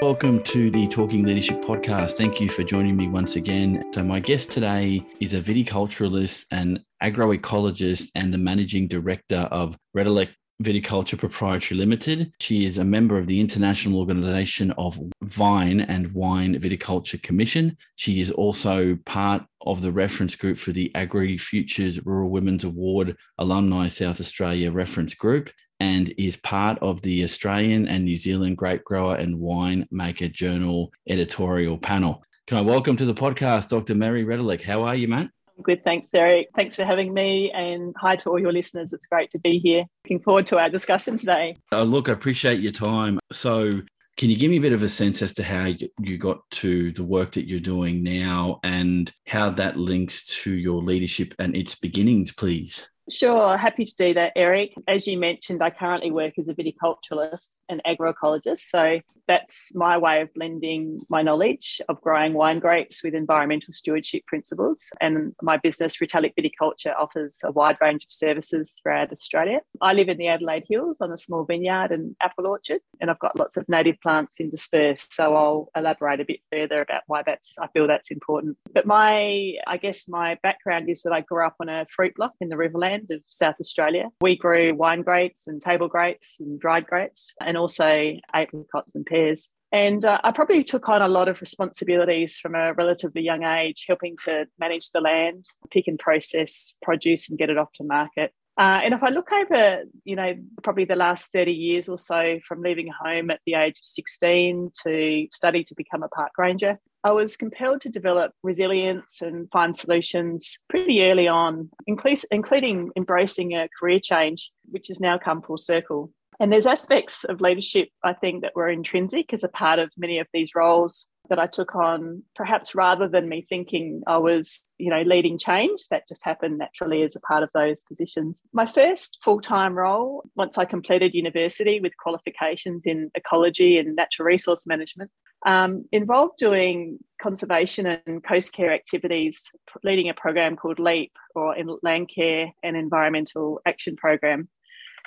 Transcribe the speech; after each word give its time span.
Welcome 0.00 0.42
to 0.44 0.70
the 0.70 0.88
Talking 0.88 1.24
Leadership 1.24 1.60
podcast. 1.60 2.12
Thank 2.12 2.40
you 2.40 2.48
for 2.48 2.62
joining 2.62 2.96
me 2.96 3.06
once 3.06 3.36
again. 3.36 3.84
So, 3.92 4.02
my 4.02 4.18
guest 4.18 4.50
today 4.50 5.06
is 5.20 5.34
a 5.34 5.42
viticulturalist 5.42 6.46
and 6.50 6.80
agroecologist 7.02 8.08
and 8.14 8.32
the 8.32 8.38
managing 8.38 8.88
director 8.88 9.46
of 9.50 9.76
Retallick 9.94 10.30
Viticulture 10.62 11.18
Proprietary 11.18 11.78
Limited. 11.78 12.32
She 12.40 12.64
is 12.64 12.78
a 12.78 12.84
member 12.84 13.18
of 13.18 13.26
the 13.26 13.40
International 13.40 13.98
Organization 13.98 14.70
of 14.72 14.98
Vine 15.22 15.82
and 15.82 16.10
Wine 16.14 16.58
Viticulture 16.58 17.22
Commission. 17.22 17.76
She 17.96 18.22
is 18.22 18.30
also 18.30 18.96
part 19.04 19.44
of 19.66 19.82
the 19.82 19.92
reference 19.92 20.34
group 20.34 20.56
for 20.56 20.72
the 20.72 20.90
AgriFutures 20.94 22.00
Rural 22.06 22.30
Women's 22.30 22.64
Award 22.64 23.18
Alumni 23.36 23.88
South 23.88 24.18
Australia 24.18 24.72
Reference 24.72 25.12
Group 25.12 25.50
and 25.80 26.14
is 26.18 26.36
part 26.36 26.78
of 26.80 27.02
the 27.02 27.24
Australian 27.24 27.88
and 27.88 28.04
New 28.04 28.16
Zealand 28.16 28.58
Grape 28.58 28.84
Grower 28.84 29.16
and 29.16 29.40
Wine 29.40 29.88
Maker 29.90 30.28
Journal 30.28 30.92
editorial 31.08 31.78
panel. 31.78 32.22
Can 32.46 32.58
I 32.58 32.60
welcome 32.60 32.96
to 32.96 33.06
the 33.06 33.14
podcast 33.14 33.70
Dr. 33.70 33.94
Mary 33.94 34.24
Retallick? 34.24 34.62
How 34.62 34.82
are 34.82 34.94
you, 34.94 35.08
mate? 35.08 35.30
Good, 35.62 35.84
thanks, 35.84 36.14
Eric. 36.14 36.48
Thanks 36.54 36.76
for 36.76 36.84
having 36.84 37.12
me, 37.12 37.50
and 37.52 37.94
hi 37.98 38.16
to 38.16 38.30
all 38.30 38.38
your 38.38 38.52
listeners. 38.52 38.92
It's 38.92 39.06
great 39.06 39.30
to 39.30 39.38
be 39.38 39.58
here. 39.58 39.84
Looking 40.04 40.20
forward 40.20 40.46
to 40.46 40.58
our 40.58 40.70
discussion 40.70 41.18
today. 41.18 41.54
Uh, 41.72 41.82
look, 41.82 42.08
I 42.08 42.12
appreciate 42.12 42.60
your 42.60 42.72
time. 42.72 43.18
So, 43.32 43.82
can 44.16 44.30
you 44.30 44.36
give 44.36 44.50
me 44.50 44.56
a 44.58 44.60
bit 44.60 44.72
of 44.72 44.82
a 44.82 44.88
sense 44.88 45.22
as 45.22 45.32
to 45.34 45.42
how 45.42 45.72
you 46.00 46.18
got 46.18 46.38
to 46.50 46.92
the 46.92 47.04
work 47.04 47.32
that 47.32 47.46
you're 47.46 47.60
doing 47.60 48.02
now 48.02 48.60
and 48.64 49.10
how 49.26 49.50
that 49.50 49.76
links 49.76 50.26
to 50.42 50.52
your 50.52 50.82
leadership 50.82 51.34
and 51.38 51.56
its 51.56 51.74
beginnings, 51.74 52.32
please? 52.32 52.88
Sure, 53.10 53.56
happy 53.56 53.84
to 53.84 53.94
do 53.96 54.14
that, 54.14 54.32
Eric. 54.36 54.72
As 54.86 55.06
you 55.06 55.18
mentioned, 55.18 55.62
I 55.62 55.70
currently 55.70 56.12
work 56.12 56.34
as 56.38 56.48
a 56.48 56.54
viticulturalist 56.54 57.56
and 57.68 57.82
agroecologist. 57.84 58.60
So 58.60 59.00
that's 59.26 59.74
my 59.74 59.98
way 59.98 60.20
of 60.20 60.32
blending 60.32 61.00
my 61.10 61.22
knowledge 61.22 61.80
of 61.88 62.00
growing 62.00 62.34
wine 62.34 62.60
grapes 62.60 63.02
with 63.02 63.14
environmental 63.14 63.72
stewardship 63.72 64.24
principles. 64.26 64.90
And 65.00 65.34
my 65.42 65.56
business, 65.56 65.96
Retallick 65.98 66.34
Viticulture, 66.38 66.94
offers 66.96 67.40
a 67.42 67.50
wide 67.50 67.78
range 67.80 68.04
of 68.04 68.12
services 68.12 68.74
throughout 68.80 69.12
Australia. 69.12 69.60
I 69.80 69.92
live 69.92 70.08
in 70.08 70.18
the 70.18 70.28
Adelaide 70.28 70.66
Hills 70.68 71.00
on 71.00 71.12
a 71.12 71.16
small 71.16 71.44
vineyard 71.44 71.90
and 71.90 72.14
apple 72.22 72.46
orchard, 72.46 72.80
and 73.00 73.10
I've 73.10 73.18
got 73.18 73.36
lots 73.36 73.56
of 73.56 73.68
native 73.68 74.00
plants 74.00 74.38
interspersed. 74.38 75.14
So 75.14 75.34
I'll 75.34 75.68
elaborate 75.76 76.20
a 76.20 76.24
bit 76.24 76.40
further 76.52 76.82
about 76.82 77.02
why 77.08 77.22
that's 77.26 77.56
I 77.58 77.66
feel 77.68 77.88
that's 77.88 78.12
important. 78.12 78.56
But 78.72 78.86
my 78.86 79.54
I 79.66 79.78
guess 79.78 80.08
my 80.08 80.38
background 80.44 80.88
is 80.88 81.02
that 81.02 81.12
I 81.12 81.22
grew 81.22 81.44
up 81.44 81.56
on 81.60 81.68
a 81.68 81.86
fruit 81.90 82.14
block 82.14 82.34
in 82.40 82.48
the 82.48 82.56
Riverland 82.56 82.99
of 83.10 83.20
South 83.28 83.56
Australia. 83.60 84.08
We 84.20 84.36
grew 84.36 84.74
wine 84.74 85.02
grapes 85.02 85.46
and 85.46 85.62
table 85.62 85.88
grapes 85.88 86.38
and 86.40 86.60
dried 86.60 86.86
grapes, 86.86 87.34
and 87.40 87.56
also 87.56 88.16
apricots 88.34 88.94
and 88.94 89.06
pears. 89.06 89.48
And 89.72 90.04
uh, 90.04 90.20
I 90.24 90.32
probably 90.32 90.64
took 90.64 90.88
on 90.88 91.00
a 91.00 91.08
lot 91.08 91.28
of 91.28 91.40
responsibilities 91.40 92.36
from 92.36 92.54
a 92.54 92.72
relatively 92.74 93.22
young 93.22 93.44
age, 93.44 93.84
helping 93.86 94.16
to 94.24 94.46
manage 94.58 94.90
the 94.90 95.00
land, 95.00 95.44
pick 95.70 95.86
and 95.86 95.98
process 95.98 96.74
produce 96.82 97.30
and 97.30 97.38
get 97.38 97.50
it 97.50 97.58
off 97.58 97.72
to 97.76 97.84
market. 97.84 98.32
Uh, 98.60 98.78
and 98.84 98.92
if 98.92 99.02
I 99.02 99.08
look 99.08 99.32
over, 99.32 99.84
you 100.04 100.16
know, 100.16 100.34
probably 100.62 100.84
the 100.84 100.94
last 100.94 101.32
30 101.32 101.50
years 101.50 101.88
or 101.88 101.96
so 101.96 102.38
from 102.46 102.60
leaving 102.60 102.88
home 102.88 103.30
at 103.30 103.40
the 103.46 103.54
age 103.54 103.78
of 103.78 103.86
16 103.86 104.72
to 104.82 105.26
study 105.32 105.64
to 105.64 105.74
become 105.74 106.02
a 106.02 106.08
park 106.08 106.32
ranger, 106.36 106.78
I 107.02 107.12
was 107.12 107.38
compelled 107.38 107.80
to 107.80 107.88
develop 107.88 108.32
resilience 108.42 109.22
and 109.22 109.50
find 109.50 109.74
solutions 109.74 110.58
pretty 110.68 111.02
early 111.04 111.26
on, 111.26 111.70
including 111.86 112.90
embracing 112.98 113.54
a 113.54 113.70
career 113.80 113.98
change, 113.98 114.52
which 114.70 114.88
has 114.88 115.00
now 115.00 115.16
come 115.16 115.40
full 115.40 115.56
circle. 115.56 116.12
And 116.38 116.52
there's 116.52 116.66
aspects 116.66 117.24
of 117.24 117.40
leadership, 117.40 117.88
I 118.04 118.12
think, 118.12 118.42
that 118.42 118.54
were 118.54 118.68
intrinsic 118.68 119.32
as 119.32 119.42
a 119.42 119.48
part 119.48 119.78
of 119.78 119.90
many 119.96 120.18
of 120.18 120.26
these 120.34 120.50
roles 120.54 121.06
that 121.30 121.38
I 121.38 121.46
took 121.46 121.74
on, 121.74 122.22
perhaps 122.34 122.74
rather 122.74 123.08
than 123.08 123.28
me 123.28 123.46
thinking 123.48 124.02
I 124.06 124.18
was, 124.18 124.60
you 124.78 124.90
know, 124.90 125.02
leading 125.02 125.38
change, 125.38 125.80
that 125.90 126.06
just 126.08 126.24
happened 126.24 126.58
naturally 126.58 127.02
as 127.02 127.16
a 127.16 127.20
part 127.20 127.42
of 127.42 127.50
those 127.54 127.82
positions. 127.84 128.42
My 128.52 128.66
first 128.66 129.18
full 129.22 129.40
time 129.40 129.74
role, 129.74 130.28
once 130.34 130.58
I 130.58 130.64
completed 130.66 131.14
university 131.14 131.80
with 131.80 131.96
qualifications 131.96 132.82
in 132.84 133.10
ecology 133.14 133.78
and 133.78 133.96
natural 133.96 134.26
resource 134.26 134.66
management, 134.66 135.10
um, 135.46 135.86
involved 135.92 136.36
doing 136.36 136.98
conservation 137.22 137.86
and 137.86 138.22
coast 138.22 138.52
care 138.52 138.72
activities, 138.72 139.50
leading 139.84 140.10
a 140.10 140.14
program 140.14 140.56
called 140.56 140.78
LEAP 140.78 141.12
or 141.34 141.56
Land 141.82 142.10
Care 142.14 142.52
and 142.62 142.76
Environmental 142.76 143.60
Action 143.64 143.96
Program. 143.96 144.48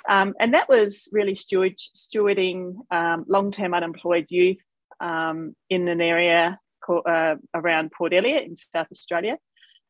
Um, 0.08 0.34
and 0.40 0.52
that 0.54 0.68
was 0.68 1.08
really 1.12 1.34
steward, 1.34 1.76
stewarding 1.76 2.74
um, 2.90 3.24
long 3.28 3.50
term 3.50 3.74
unemployed 3.74 4.26
youth 4.28 4.58
um, 5.00 5.54
in 5.70 5.88
an 5.88 6.00
area 6.00 6.58
called, 6.84 7.06
uh, 7.06 7.36
around 7.54 7.92
Port 7.92 8.12
Elliot 8.12 8.44
in 8.44 8.56
South 8.56 8.88
Australia. 8.90 9.38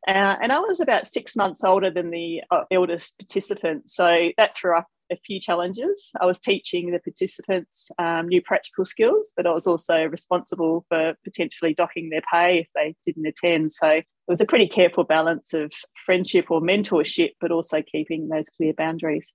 Uh, 0.06 0.36
and 0.42 0.52
I 0.52 0.58
was 0.58 0.80
about 0.80 1.06
six 1.06 1.34
months 1.34 1.64
older 1.64 1.90
than 1.90 2.10
the 2.10 2.42
uh, 2.50 2.64
eldest 2.70 3.18
participant. 3.18 3.88
So 3.88 4.30
that 4.36 4.56
threw 4.56 4.76
up 4.76 4.86
a 5.10 5.16
few 5.16 5.40
challenges. 5.40 6.10
I 6.20 6.26
was 6.26 6.40
teaching 6.40 6.90
the 6.90 6.98
participants 6.98 7.90
um, 7.98 8.28
new 8.28 8.42
practical 8.42 8.84
skills, 8.84 9.32
but 9.36 9.46
I 9.46 9.52
was 9.52 9.66
also 9.66 10.04
responsible 10.04 10.84
for 10.88 11.14
potentially 11.24 11.74
docking 11.74 12.10
their 12.10 12.22
pay 12.30 12.60
if 12.60 12.68
they 12.74 12.94
didn't 13.04 13.26
attend. 13.26 13.72
So 13.72 13.88
it 13.88 14.04
was 14.28 14.40
a 14.40 14.46
pretty 14.46 14.68
careful 14.68 15.04
balance 15.04 15.52
of 15.52 15.72
friendship 16.06 16.50
or 16.50 16.60
mentorship, 16.60 17.32
but 17.40 17.50
also 17.50 17.82
keeping 17.82 18.28
those 18.28 18.48
clear 18.50 18.72
boundaries. 18.72 19.32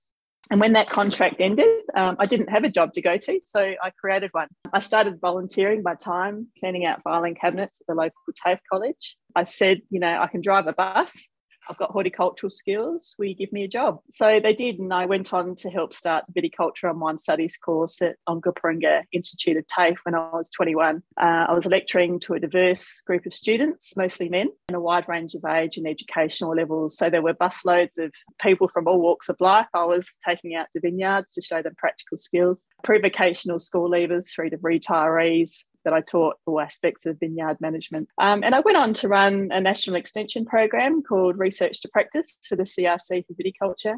And 0.50 0.60
when 0.60 0.72
that 0.72 0.88
contract 0.88 1.36
ended, 1.38 1.82
um, 1.94 2.16
I 2.18 2.26
didn't 2.26 2.48
have 2.48 2.64
a 2.64 2.70
job 2.70 2.92
to 2.94 3.02
go 3.02 3.16
to, 3.16 3.40
so 3.44 3.60
I 3.60 3.90
created 4.00 4.30
one. 4.32 4.48
I 4.72 4.80
started 4.80 5.20
volunteering 5.20 5.82
my 5.82 5.94
time, 5.94 6.48
cleaning 6.58 6.84
out 6.86 7.02
filing 7.02 7.34
cabinets 7.34 7.80
at 7.80 7.86
the 7.86 7.94
local 7.94 8.20
TAFE 8.44 8.60
college. 8.70 9.16
I 9.36 9.44
said, 9.44 9.82
you 9.90 10.00
know, 10.00 10.20
I 10.20 10.26
can 10.26 10.40
drive 10.40 10.66
a 10.66 10.72
bus 10.72 11.28
I've 11.70 11.78
got 11.78 11.92
horticultural 11.92 12.50
skills. 12.50 13.14
Will 13.16 13.26
you 13.26 13.34
give 13.36 13.52
me 13.52 13.62
a 13.62 13.68
job? 13.68 14.00
So 14.10 14.40
they 14.40 14.52
did, 14.52 14.80
and 14.80 14.92
I 14.92 15.06
went 15.06 15.32
on 15.32 15.54
to 15.56 15.70
help 15.70 15.94
start 15.94 16.24
the 16.26 16.42
viticulture 16.42 16.90
and 16.90 17.00
wine 17.00 17.16
studies 17.16 17.56
course 17.56 18.02
at 18.02 18.16
Onkaparinga 18.28 19.04
Institute 19.12 19.56
of 19.56 19.64
TAFE 19.68 19.98
when 20.02 20.16
I 20.16 20.30
was 20.32 20.50
21. 20.50 21.00
Uh, 21.16 21.24
I 21.48 21.52
was 21.52 21.66
lecturing 21.66 22.18
to 22.20 22.34
a 22.34 22.40
diverse 22.40 23.00
group 23.02 23.24
of 23.24 23.32
students, 23.32 23.96
mostly 23.96 24.28
men, 24.28 24.48
in 24.68 24.74
a 24.74 24.80
wide 24.80 25.08
range 25.08 25.34
of 25.34 25.44
age 25.44 25.76
and 25.76 25.86
educational 25.86 26.56
levels. 26.56 26.96
So 26.96 27.08
there 27.08 27.22
were 27.22 27.34
busloads 27.34 27.98
of 27.98 28.12
people 28.40 28.66
from 28.66 28.88
all 28.88 29.00
walks 29.00 29.28
of 29.28 29.36
life. 29.38 29.68
I 29.72 29.84
was 29.84 30.18
taking 30.26 30.56
out 30.56 30.66
to 30.72 30.80
vineyards 30.80 31.28
to 31.34 31.40
show 31.40 31.62
them 31.62 31.76
practical 31.78 32.18
skills, 32.18 32.66
pre-vocational 32.82 33.60
school 33.60 33.88
leavers 33.88 34.26
through 34.34 34.50
to 34.50 34.58
retirees, 34.58 35.64
that 35.84 35.92
I 35.92 36.00
taught 36.00 36.36
all 36.46 36.60
aspects 36.60 37.06
of 37.06 37.18
vineyard 37.18 37.58
management. 37.60 38.08
Um, 38.18 38.42
and 38.42 38.54
I 38.54 38.60
went 38.60 38.76
on 38.76 38.94
to 38.94 39.08
run 39.08 39.48
a 39.50 39.60
national 39.60 39.96
extension 39.96 40.44
program 40.44 41.02
called 41.02 41.38
Research 41.38 41.80
to 41.82 41.88
Practice 41.88 42.36
for 42.48 42.56
the 42.56 42.64
CRC 42.64 43.24
for 43.26 43.34
viticulture. 43.34 43.96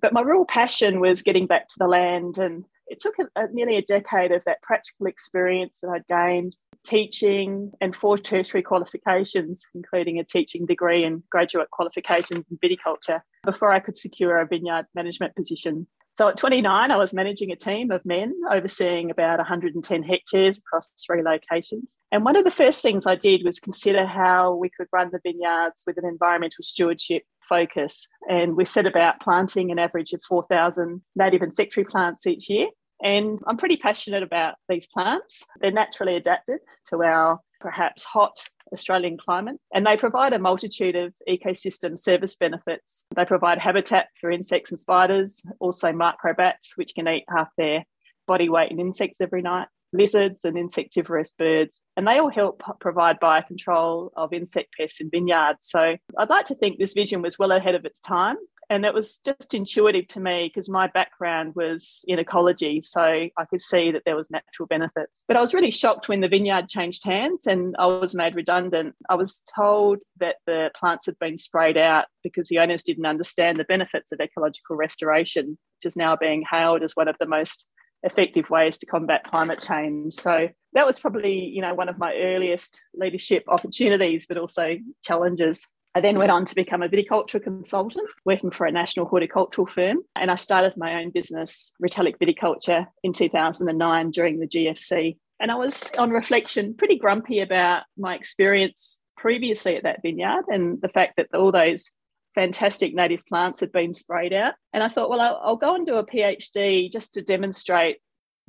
But 0.00 0.12
my 0.12 0.22
real 0.22 0.44
passion 0.44 1.00
was 1.00 1.22
getting 1.22 1.46
back 1.46 1.68
to 1.68 1.74
the 1.78 1.86
land, 1.86 2.38
and 2.38 2.64
it 2.86 3.00
took 3.00 3.16
a, 3.18 3.26
a, 3.36 3.48
nearly 3.52 3.76
a 3.76 3.82
decade 3.82 4.32
of 4.32 4.44
that 4.44 4.62
practical 4.62 5.06
experience 5.06 5.80
that 5.82 5.90
I'd 5.90 6.06
gained 6.08 6.56
teaching 6.84 7.70
and 7.80 7.94
four 7.94 8.16
tertiary 8.16 8.62
qualifications, 8.62 9.62
including 9.74 10.18
a 10.18 10.24
teaching 10.24 10.64
degree 10.64 11.04
and 11.04 11.22
graduate 11.30 11.70
qualifications 11.70 12.44
in 12.50 12.58
viticulture, 12.58 13.20
before 13.44 13.70
I 13.70 13.80
could 13.80 13.96
secure 13.96 14.38
a 14.38 14.46
vineyard 14.46 14.86
management 14.94 15.36
position 15.36 15.86
so 16.14 16.28
at 16.28 16.36
29, 16.36 16.90
I 16.90 16.96
was 16.96 17.14
managing 17.14 17.50
a 17.50 17.56
team 17.56 17.90
of 17.90 18.04
men 18.04 18.34
overseeing 18.50 19.10
about 19.10 19.38
110 19.38 20.02
hectares 20.02 20.58
across 20.58 20.92
three 21.04 21.22
locations. 21.22 21.96
And 22.12 22.24
one 22.24 22.36
of 22.36 22.44
the 22.44 22.50
first 22.50 22.82
things 22.82 23.06
I 23.06 23.14
did 23.14 23.44
was 23.44 23.58
consider 23.58 24.04
how 24.04 24.54
we 24.54 24.70
could 24.70 24.88
run 24.92 25.10
the 25.12 25.20
vineyards 25.22 25.84
with 25.86 25.96
an 25.98 26.04
environmental 26.04 26.62
stewardship 26.62 27.22
focus. 27.48 28.06
And 28.28 28.56
we 28.56 28.64
set 28.64 28.86
about 28.86 29.20
planting 29.20 29.70
an 29.70 29.78
average 29.78 30.12
of 30.12 30.20
4,000 30.28 31.02
native 31.16 31.42
insectary 31.42 31.84
plants 31.84 32.26
each 32.26 32.50
year. 32.50 32.68
And 33.02 33.40
I'm 33.46 33.56
pretty 33.56 33.76
passionate 33.76 34.22
about 34.22 34.54
these 34.68 34.86
plants. 34.86 35.44
They're 35.60 35.70
naturally 35.70 36.16
adapted 36.16 36.60
to 36.86 37.02
our 37.02 37.40
perhaps 37.60 38.04
hot 38.04 38.38
Australian 38.72 39.18
climate. 39.18 39.56
And 39.74 39.86
they 39.86 39.96
provide 39.96 40.32
a 40.32 40.38
multitude 40.38 40.96
of 40.96 41.14
ecosystem 41.28 41.98
service 41.98 42.36
benefits. 42.36 43.04
They 43.14 43.24
provide 43.24 43.58
habitat 43.58 44.08
for 44.20 44.30
insects 44.30 44.70
and 44.70 44.78
spiders, 44.78 45.42
also 45.58 45.92
microbats, 45.92 46.76
which 46.76 46.94
can 46.94 47.08
eat 47.08 47.24
half 47.28 47.48
their 47.56 47.84
body 48.26 48.48
weight 48.48 48.70
in 48.70 48.80
insects 48.80 49.20
every 49.20 49.42
night, 49.42 49.68
lizards 49.92 50.44
and 50.44 50.56
insectivorous 50.56 51.32
birds. 51.36 51.80
And 51.96 52.06
they 52.06 52.18
all 52.18 52.30
help 52.30 52.62
provide 52.80 53.20
biocontrol 53.20 54.10
of 54.16 54.32
insect 54.32 54.74
pests 54.76 55.00
in 55.00 55.10
vineyards. 55.10 55.68
So 55.68 55.96
I'd 56.16 56.30
like 56.30 56.46
to 56.46 56.54
think 56.54 56.78
this 56.78 56.92
vision 56.92 57.22
was 57.22 57.38
well 57.38 57.52
ahead 57.52 57.74
of 57.74 57.84
its 57.84 58.00
time 58.00 58.36
and 58.70 58.86
it 58.86 58.94
was 58.94 59.18
just 59.24 59.52
intuitive 59.52 60.08
to 60.08 60.20
me 60.20 60.48
because 60.48 60.68
my 60.68 60.86
background 60.86 61.54
was 61.54 62.04
in 62.06 62.18
ecology 62.18 62.80
so 62.82 63.02
i 63.02 63.44
could 63.50 63.60
see 63.60 63.90
that 63.90 64.02
there 64.06 64.16
was 64.16 64.30
natural 64.30 64.66
benefits. 64.66 65.12
But 65.28 65.36
i 65.36 65.40
was 65.40 65.52
really 65.52 65.70
shocked 65.70 66.08
when 66.08 66.20
the 66.20 66.28
vineyard 66.28 66.68
changed 66.68 67.04
hands 67.04 67.46
and 67.46 67.74
i 67.78 67.86
was 67.86 68.14
made 68.14 68.34
redundant. 68.34 68.94
I 69.08 69.16
was 69.16 69.42
told 69.54 69.98
that 70.18 70.36
the 70.46 70.70
plants 70.78 71.06
had 71.06 71.18
been 71.18 71.36
sprayed 71.36 71.76
out 71.76 72.06
because 72.22 72.48
the 72.48 72.58
owners 72.58 72.82
didn't 72.82 73.06
understand 73.06 73.58
the 73.58 73.64
benefits 73.64 74.12
of 74.12 74.20
ecological 74.20 74.76
restoration 74.76 75.58
which 75.80 75.88
is 75.88 75.96
now 75.96 76.16
being 76.16 76.44
hailed 76.50 76.82
as 76.82 76.92
one 76.94 77.08
of 77.08 77.16
the 77.18 77.26
most 77.26 77.66
effective 78.02 78.48
ways 78.50 78.78
to 78.78 78.86
combat 78.86 79.24
climate 79.24 79.60
change. 79.60 80.14
So 80.14 80.48
that 80.72 80.86
was 80.86 80.98
probably, 80.98 81.44
you 81.44 81.62
know, 81.62 81.74
one 81.74 81.88
of 81.88 81.98
my 81.98 82.14
earliest 82.14 82.80
leadership 82.94 83.44
opportunities, 83.48 84.26
but 84.26 84.38
also 84.38 84.78
challenges. 85.02 85.66
I 85.94 86.00
then 86.00 86.18
went 86.18 86.30
on 86.30 86.44
to 86.44 86.54
become 86.54 86.82
a 86.82 86.88
viticulture 86.88 87.42
consultant, 87.42 88.08
working 88.24 88.50
for 88.50 88.66
a 88.66 88.72
national 88.72 89.06
horticultural 89.06 89.66
firm. 89.66 89.98
And 90.14 90.30
I 90.30 90.36
started 90.36 90.76
my 90.76 91.02
own 91.02 91.10
business, 91.10 91.72
Retallick 91.82 92.18
Viticulture, 92.18 92.86
in 93.02 93.12
2009 93.12 94.10
during 94.10 94.38
the 94.38 94.46
GFC. 94.46 95.16
And 95.40 95.50
I 95.50 95.56
was, 95.56 95.88
on 95.98 96.10
reflection, 96.10 96.74
pretty 96.74 96.96
grumpy 96.96 97.40
about 97.40 97.82
my 97.96 98.14
experience 98.14 99.00
previously 99.16 99.76
at 99.76 99.82
that 99.82 100.02
vineyard 100.02 100.44
and 100.48 100.80
the 100.80 100.88
fact 100.88 101.14
that 101.16 101.34
all 101.34 101.50
those 101.50 101.86
fantastic 102.34 102.94
native 102.94 103.26
plants 103.26 103.58
had 103.58 103.72
been 103.72 103.92
sprayed 103.92 104.32
out. 104.32 104.54
And 104.72 104.82
I 104.84 104.88
thought, 104.88 105.10
well, 105.10 105.20
I'll, 105.20 105.40
I'll 105.42 105.56
go 105.56 105.74
and 105.74 105.86
do 105.86 105.96
a 105.96 106.06
PhD 106.06 106.90
just 106.92 107.14
to 107.14 107.22
demonstrate 107.22 107.98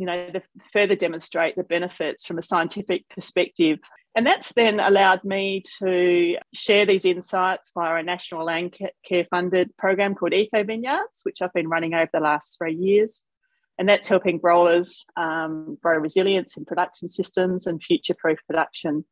you 0.02 0.08
know, 0.08 0.32
to 0.32 0.42
further 0.74 0.96
demonstrate 0.96 1.56
the 1.56 1.64
benefits 1.64 2.26
from 2.26 2.40
a 2.40 2.42
scientific 2.42 3.08
perspective. 3.10 3.78
And 4.16 4.28
that's 4.28 4.54
then 4.54 4.80
allowed 4.80 5.24
me 5.24 5.63
to 5.80 6.38
share 6.54 6.86
these 6.86 7.06
insights 7.06 7.72
via 7.74 7.96
a 7.96 8.04
national 8.04 8.44
land 8.44 8.75
care 9.08 9.25
funded 9.30 9.75
program 9.78 10.16
called 10.16 10.34
Eco 10.34 10.63
Vineyards, 10.63 11.22
which 11.24 11.42
I've 11.42 11.54
been 11.54 11.69
running 11.69 11.94
over 11.94 12.10
the 12.12 12.19
last 12.19 12.58
three 12.58 12.75
years. 12.75 13.24
And 13.80 13.88
that's 13.88 14.08
helping 14.08 14.38
growers 14.38 15.06
um, 15.16 15.78
grow 15.81 15.98
resilience 15.98 16.58
in 16.58 16.66
production 16.66 17.08
systems 17.08 17.68
and 17.68 17.81
future 17.81 18.13
proof 18.13 18.40
production. 18.46 19.06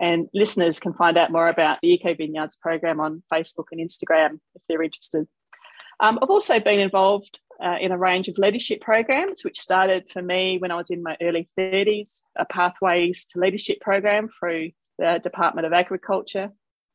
And 0.00 0.28
listeners 0.34 0.80
can 0.80 0.94
find 0.94 1.16
out 1.16 1.30
more 1.30 1.48
about 1.48 1.78
the 1.80 1.92
Eco 1.92 2.14
Vineyards 2.14 2.56
program 2.56 3.00
on 3.00 3.22
Facebook 3.32 3.66
and 3.70 3.80
Instagram 3.80 4.40
if 4.54 4.62
they're 4.68 4.82
interested. 4.82 5.28
Um, 6.00 6.18
I've 6.20 6.30
also 6.30 6.58
been 6.58 6.80
involved 6.80 7.38
uh, 7.62 7.76
in 7.80 7.92
a 7.92 7.98
range 7.98 8.28
of 8.28 8.38
leadership 8.38 8.80
programs, 8.80 9.44
which 9.44 9.60
started 9.60 10.08
for 10.08 10.22
me 10.22 10.58
when 10.58 10.70
I 10.70 10.76
was 10.76 10.90
in 10.90 11.02
my 11.02 11.16
early 11.20 11.48
30s, 11.58 12.22
a 12.36 12.44
Pathways 12.44 13.26
to 13.26 13.38
Leadership 13.38 13.80
program 13.80 14.28
through 14.38 14.70
the 14.98 15.20
Department 15.22 15.66
of 15.66 15.72
Agriculture, 15.72 16.50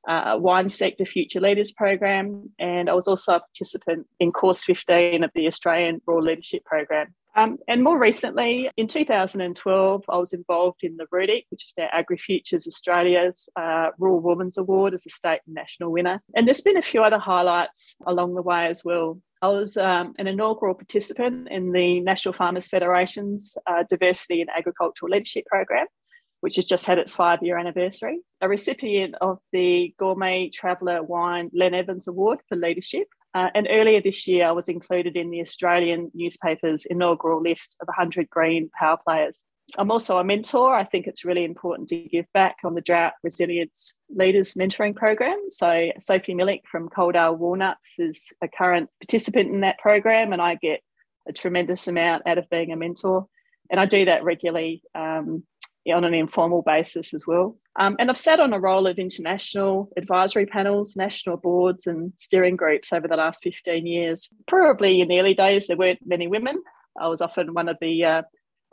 uh, 0.07 0.23
a 0.27 0.37
Wine 0.37 0.69
Sector 0.69 1.05
Future 1.05 1.39
Leaders 1.39 1.71
program, 1.71 2.51
and 2.59 2.89
I 2.89 2.93
was 2.93 3.07
also 3.07 3.35
a 3.35 3.39
participant 3.39 4.07
in 4.19 4.31
Course 4.31 4.63
15 4.63 5.23
of 5.23 5.31
the 5.33 5.47
Australian 5.47 6.01
Rural 6.05 6.23
Leadership 6.23 6.63
Program. 6.65 7.13
Um, 7.37 7.57
and 7.67 7.83
more 7.83 7.99
recently, 7.99 8.69
in 8.77 8.87
2012, 8.87 10.05
I 10.07 10.17
was 10.17 10.31
involved 10.31 10.83
in 10.83 10.95
the 10.95 11.05
RIRDC, 11.13 11.45
which 11.49 11.65
is 11.65 11.73
now 11.77 11.89
AgriFutures 11.93 12.65
Australia's 12.65 13.49
uh, 13.57 13.89
Rural 13.99 14.21
Women's 14.21 14.57
Award 14.57 14.93
as 14.93 15.05
a 15.05 15.09
state 15.09 15.41
and 15.45 15.53
national 15.53 15.91
winner. 15.91 16.21
And 16.33 16.47
there's 16.47 16.61
been 16.61 16.77
a 16.77 16.81
few 16.81 17.03
other 17.03 17.19
highlights 17.19 17.97
along 18.07 18.35
the 18.35 18.41
way 18.41 18.67
as 18.67 18.85
well. 18.85 19.19
I 19.45 19.47
was 19.49 19.77
um, 19.77 20.15
an 20.17 20.25
inaugural 20.25 20.73
participant 20.73 21.49
in 21.51 21.71
the 21.71 21.99
National 21.99 22.33
Farmers 22.33 22.67
Federation's 22.67 23.55
uh, 23.67 23.83
Diversity 23.87 24.41
in 24.41 24.47
Agricultural 24.49 25.11
Leadership 25.11 25.45
Program, 25.45 25.85
which 26.41 26.55
has 26.55 26.65
just 26.65 26.87
had 26.87 26.97
its 26.97 27.13
five 27.13 27.43
year 27.43 27.59
anniversary, 27.59 28.21
a 28.41 28.49
recipient 28.49 29.13
of 29.21 29.37
the 29.51 29.93
Gourmet 29.99 30.49
Traveller 30.49 31.03
Wine 31.03 31.51
Len 31.53 31.75
Evans 31.75 32.07
Award 32.07 32.39
for 32.49 32.55
Leadership. 32.55 33.07
Uh, 33.35 33.51
and 33.53 33.67
earlier 33.69 34.01
this 34.01 34.25
year, 34.25 34.47
I 34.47 34.51
was 34.51 34.67
included 34.67 35.15
in 35.15 35.29
the 35.29 35.41
Australian 35.41 36.09
newspaper's 36.15 36.87
inaugural 36.87 37.39
list 37.39 37.75
of 37.81 37.87
100 37.87 38.27
green 38.31 38.71
power 38.75 38.97
players. 39.05 39.43
I'm 39.77 39.91
also 39.91 40.17
a 40.17 40.23
mentor. 40.23 40.73
I 40.75 40.83
think 40.83 41.07
it's 41.07 41.25
really 41.25 41.43
important 41.43 41.89
to 41.89 41.97
give 41.97 42.25
back 42.33 42.57
on 42.63 42.75
the 42.75 42.81
Drought 42.81 43.13
Resilience 43.23 43.95
Leaders 44.09 44.53
Mentoring 44.53 44.95
Program. 44.95 45.37
So, 45.49 45.91
Sophie 45.99 46.35
Millick 46.35 46.61
from 46.69 46.89
Coaldale 46.89 47.37
Walnuts 47.37 47.95
is 47.97 48.31
a 48.41 48.47
current 48.47 48.89
participant 49.01 49.51
in 49.51 49.61
that 49.61 49.79
program, 49.79 50.33
and 50.33 50.41
I 50.41 50.55
get 50.55 50.81
a 51.27 51.33
tremendous 51.33 51.87
amount 51.87 52.27
out 52.27 52.37
of 52.37 52.49
being 52.49 52.71
a 52.71 52.75
mentor. 52.75 53.27
And 53.69 53.79
I 53.79 53.85
do 53.85 54.05
that 54.05 54.23
regularly 54.23 54.83
um, 54.93 55.43
on 55.91 56.03
an 56.03 56.13
informal 56.13 56.61
basis 56.61 57.13
as 57.13 57.25
well. 57.25 57.57
Um, 57.77 57.95
and 57.99 58.09
I've 58.09 58.17
sat 58.17 58.39
on 58.39 58.53
a 58.53 58.59
role 58.59 58.87
of 58.87 58.97
international 58.97 59.89
advisory 59.97 60.45
panels, 60.45 60.95
national 60.95 61.37
boards, 61.37 61.87
and 61.87 62.13
steering 62.15 62.55
groups 62.55 62.93
over 62.93 63.07
the 63.07 63.17
last 63.17 63.43
15 63.43 63.85
years. 63.85 64.29
Probably 64.47 65.01
in 65.01 65.07
the 65.07 65.19
early 65.19 65.33
days, 65.33 65.67
there 65.67 65.77
weren't 65.77 65.99
many 66.05 66.27
women. 66.27 66.61
I 66.99 67.07
was 67.07 67.21
often 67.21 67.53
one 67.53 67.67
of 67.67 67.77
the 67.81 68.05
uh, 68.05 68.21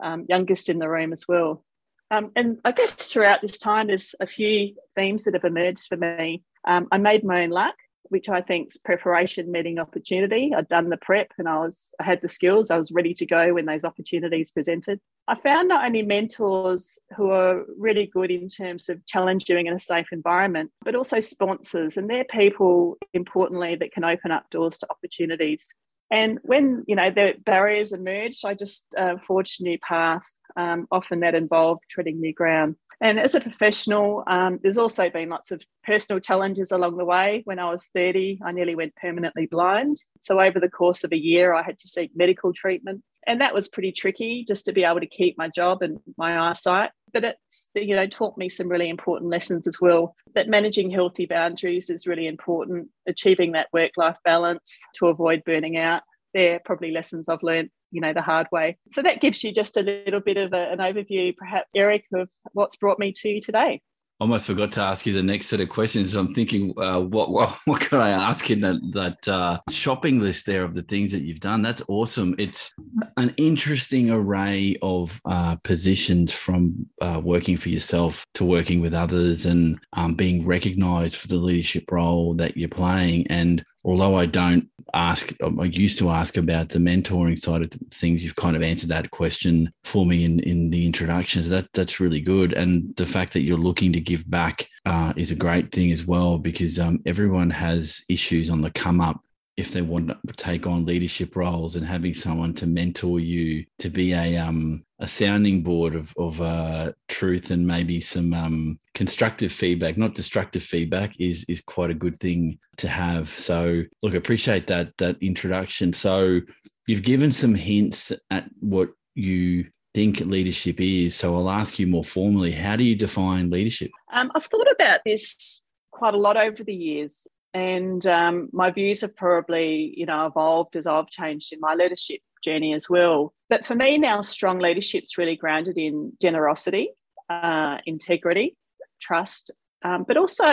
um, 0.01 0.25
youngest 0.29 0.69
in 0.69 0.79
the 0.79 0.89
room 0.89 1.13
as 1.13 1.25
well. 1.27 1.63
Um, 2.11 2.31
and 2.35 2.59
I 2.63 2.71
guess 2.71 2.93
throughout 2.93 3.41
this 3.41 3.57
time, 3.57 3.87
there's 3.87 4.13
a 4.19 4.27
few 4.27 4.75
themes 4.95 5.23
that 5.23 5.33
have 5.33 5.45
emerged 5.45 5.87
for 5.87 5.97
me. 5.97 6.43
Um, 6.65 6.87
I 6.91 6.97
made 6.97 7.23
my 7.23 7.43
own 7.43 7.49
luck, 7.49 7.75
which 8.03 8.29
I 8.29 8.41
think 8.41 8.67
is 8.67 8.77
preparation 8.77 9.51
meeting 9.51 9.79
opportunity. 9.79 10.53
I'd 10.55 10.67
done 10.67 10.89
the 10.89 10.97
prep 10.97 11.31
and 11.39 11.49
I 11.49 11.57
was 11.57 11.89
I 11.99 12.03
had 12.03 12.21
the 12.21 12.29
skills. 12.29 12.69
I 12.69 12.77
was 12.77 12.91
ready 12.91 13.15
to 13.15 13.25
go 13.25 13.55
when 13.55 13.65
those 13.65 13.83
opportunities 13.83 14.51
presented. 14.51 14.99
I 15.27 15.35
found 15.35 15.69
not 15.69 15.85
only 15.85 16.03
mentors 16.03 16.99
who 17.17 17.31
are 17.31 17.63
really 17.77 18.05
good 18.05 18.29
in 18.29 18.47
terms 18.47 18.89
of 18.89 19.03
challenge 19.07 19.45
doing 19.45 19.65
in 19.65 19.73
a 19.73 19.79
safe 19.79 20.07
environment, 20.11 20.69
but 20.83 20.95
also 20.95 21.19
sponsors, 21.19 21.97
and 21.97 22.09
they're 22.09 22.25
people 22.25 22.97
importantly 23.13 23.75
that 23.75 23.91
can 23.91 24.03
open 24.03 24.31
up 24.31 24.49
doors 24.51 24.77
to 24.79 24.87
opportunities. 24.91 25.73
And 26.13 26.37
when 26.43 26.83
you 26.87 26.95
know 26.95 27.09
the 27.09 27.33
barriers 27.43 27.91
emerged, 27.91 28.45
I 28.45 28.53
just 28.53 28.93
uh, 28.95 29.17
forged 29.17 29.59
a 29.59 29.63
new 29.63 29.79
path. 29.79 30.21
Um, 30.55 30.85
often 30.91 31.21
that 31.21 31.33
involved 31.33 31.81
treading 31.89 32.21
new 32.21 32.31
ground. 32.31 32.75
And 33.01 33.19
as 33.19 33.33
a 33.33 33.41
professional, 33.41 34.23
um, 34.27 34.59
there's 34.61 34.77
also 34.77 35.09
been 35.09 35.29
lots 35.29 35.49
of 35.49 35.65
personal 35.83 36.19
challenges 36.19 36.71
along 36.71 36.97
the 36.97 37.05
way. 37.05 37.41
When 37.45 37.57
I 37.57 37.71
was 37.71 37.89
30, 37.95 38.41
I 38.45 38.51
nearly 38.51 38.75
went 38.75 38.95
permanently 38.95 39.47
blind. 39.47 39.97
So 40.21 40.39
over 40.39 40.59
the 40.59 40.69
course 40.69 41.03
of 41.03 41.11
a 41.11 41.17
year, 41.17 41.55
I 41.55 41.63
had 41.63 41.79
to 41.79 41.87
seek 41.87 42.11
medical 42.15 42.53
treatment, 42.53 43.01
and 43.25 43.41
that 43.41 43.55
was 43.55 43.67
pretty 43.67 43.91
tricky 43.91 44.45
just 44.47 44.65
to 44.65 44.73
be 44.73 44.83
able 44.83 44.99
to 44.99 45.07
keep 45.07 45.35
my 45.39 45.47
job 45.47 45.81
and 45.81 45.97
my 46.15 46.39
eyesight 46.39 46.91
but 47.13 47.23
it's 47.23 47.69
you 47.75 47.95
know 47.95 48.07
taught 48.07 48.37
me 48.37 48.49
some 48.49 48.67
really 48.67 48.89
important 48.89 49.29
lessons 49.29 49.67
as 49.67 49.79
well 49.79 50.15
that 50.35 50.47
managing 50.47 50.89
healthy 50.89 51.25
boundaries 51.25 51.89
is 51.89 52.07
really 52.07 52.27
important. 52.27 52.89
Achieving 53.07 53.51
that 53.53 53.67
work 53.71 53.91
life 53.97 54.17
balance 54.25 54.81
to 54.95 55.07
avoid 55.07 55.43
burning 55.45 55.77
out 55.77 56.01
they're 56.33 56.59
probably 56.65 56.91
lessons 56.91 57.29
i've 57.29 57.43
learned 57.43 57.69
you 57.91 58.01
know 58.01 58.13
the 58.13 58.21
hard 58.21 58.47
way. 58.51 58.77
So 58.91 59.03
that 59.03 59.21
gives 59.21 59.43
you 59.43 59.53
just 59.53 59.77
a 59.77 59.81
little 59.81 60.19
bit 60.19 60.37
of 60.37 60.51
a, 60.51 60.71
an 60.71 60.79
overview 60.79 61.35
perhaps 61.35 61.69
eric 61.75 62.05
of 62.13 62.27
what's 62.53 62.75
brought 62.75 62.99
me 62.99 63.13
to 63.17 63.29
you 63.29 63.39
today 63.41 63.81
almost 64.23 64.47
forgot 64.47 64.71
to 64.71 64.79
ask 64.79 65.05
you 65.05 65.11
the 65.11 65.21
next 65.21 65.47
set 65.47 65.59
of 65.59 65.67
questions. 65.67 66.15
I'm 66.15 66.33
thinking, 66.33 66.73
uh, 66.77 67.01
what, 67.01 67.29
what 67.29 67.49
what 67.65 67.81
can 67.81 67.99
I 67.99 68.11
ask 68.11 68.49
in 68.49 68.61
that 68.61 68.79
that 68.93 69.27
uh, 69.27 69.59
shopping 69.69 70.21
list 70.21 70.45
there 70.45 70.63
of 70.63 70.73
the 70.73 70.81
things 70.83 71.11
that 71.11 71.23
you've 71.23 71.41
done? 71.41 71.61
That's 71.61 71.81
awesome. 71.89 72.33
It's 72.37 72.73
an 73.17 73.33
interesting 73.35 74.11
array 74.11 74.77
of 74.81 75.19
uh, 75.25 75.57
positions 75.63 76.31
from 76.31 76.87
uh, 77.01 77.19
working 77.21 77.57
for 77.57 77.67
yourself 77.67 78.25
to 78.35 78.45
working 78.45 78.79
with 78.79 78.93
others 78.93 79.45
and 79.45 79.77
um, 79.91 80.15
being 80.15 80.45
recognised 80.45 81.17
for 81.17 81.27
the 81.27 81.35
leadership 81.35 81.91
role 81.91 82.33
that 82.35 82.55
you're 82.55 82.69
playing. 82.69 83.27
And 83.27 83.65
although 83.83 84.15
I 84.15 84.25
don't 84.25 84.69
ask, 84.93 85.33
I 85.41 85.63
used 85.65 85.97
to 85.99 86.09
ask 86.09 86.37
about 86.37 86.69
the 86.69 86.79
mentoring 86.79 87.39
side 87.39 87.61
of 87.61 87.71
things. 87.91 88.23
You've 88.23 88.35
kind 88.35 88.55
of 88.55 88.61
answered 88.61 88.89
that 88.89 89.11
question 89.11 89.73
for 89.83 90.05
me 90.05 90.23
in, 90.23 90.39
in 90.41 90.69
the 90.69 90.85
introduction. 90.85 91.43
So 91.43 91.49
that 91.49 91.67
that's 91.73 91.99
really 91.99 92.21
good. 92.21 92.53
And 92.53 92.95
the 92.95 93.05
fact 93.05 93.33
that 93.33 93.41
you're 93.41 93.57
looking 93.57 93.93
to 93.93 93.99
give 93.99 94.29
back 94.29 94.67
uh, 94.85 95.13
is 95.17 95.31
a 95.31 95.35
great 95.35 95.71
thing 95.71 95.91
as 95.91 96.05
well, 96.05 96.37
because 96.37 96.79
um, 96.79 97.01
everyone 97.05 97.49
has 97.49 98.03
issues 98.09 98.49
on 98.49 98.61
the 98.61 98.71
come 98.71 99.01
up 99.01 99.21
if 99.55 99.71
they 99.71 99.81
want 99.81 100.07
to 100.07 100.33
take 100.33 100.65
on 100.65 100.85
leadership 100.85 101.35
roles 101.35 101.75
and 101.75 101.85
having 101.85 102.13
someone 102.13 102.53
to 102.53 102.65
mentor 102.65 103.19
you 103.19 103.65
to 103.77 103.89
be 103.89 104.13
a 104.13 104.37
um 104.37 104.83
a 105.03 105.07
sounding 105.07 105.61
board 105.61 105.95
of 105.95 106.13
of 106.17 106.41
uh, 106.41 106.93
truth 107.09 107.51
and 107.51 107.67
maybe 107.67 107.99
some 107.99 108.33
um, 108.33 108.79
constructive 108.95 109.51
feedback, 109.51 109.97
not 109.97 110.15
destructive 110.15 110.63
feedback, 110.63 111.19
is 111.19 111.45
is 111.49 111.59
quite 111.59 111.91
a 111.91 112.01
good 112.05 112.19
thing 112.21 112.57
to 112.77 112.87
have. 112.87 113.29
So, 113.29 113.83
look, 114.01 114.15
appreciate 114.15 114.65
that 114.67 114.97
that 114.97 115.17
introduction. 115.21 115.91
So, 115.91 116.39
you've 116.87 117.03
given 117.03 117.31
some 117.31 117.53
hints 117.53 118.13
at 118.31 118.49
what 118.61 118.91
you 119.13 119.67
think 119.93 120.21
leadership 120.21 120.79
is. 120.79 121.15
So, 121.15 121.35
I'll 121.35 121.49
ask 121.49 121.77
you 121.77 121.85
more 121.85 122.05
formally: 122.05 122.53
How 122.53 122.77
do 122.77 122.85
you 122.85 122.95
define 122.95 123.49
leadership? 123.49 123.91
Um, 124.13 124.31
I've 124.33 124.45
thought 124.45 124.71
about 124.71 125.01
this 125.05 125.61
quite 125.91 126.13
a 126.13 126.17
lot 126.17 126.37
over 126.37 126.63
the 126.63 126.73
years 126.73 127.27
and 127.53 128.07
um, 128.07 128.49
my 128.51 128.71
views 128.71 129.01
have 129.01 129.15
probably 129.15 129.93
you 129.95 130.07
know 130.07 130.25
evolved 130.25 130.75
as 130.75 130.87
i've 130.87 131.07
changed 131.07 131.53
in 131.53 131.59
my 131.59 131.75
leadership 131.75 132.19
journey 132.43 132.73
as 132.73 132.89
well 132.89 133.33
but 133.49 133.65
for 133.65 133.75
me 133.75 133.97
now 133.97 134.21
strong 134.21 134.59
leadership 134.59 135.03
is 135.03 135.17
really 135.17 135.35
grounded 135.35 135.77
in 135.77 136.11
generosity 136.21 136.89
uh, 137.29 137.77
integrity 137.85 138.55
trust 139.01 139.51
um, 139.83 140.05
but 140.07 140.17
also 140.17 140.45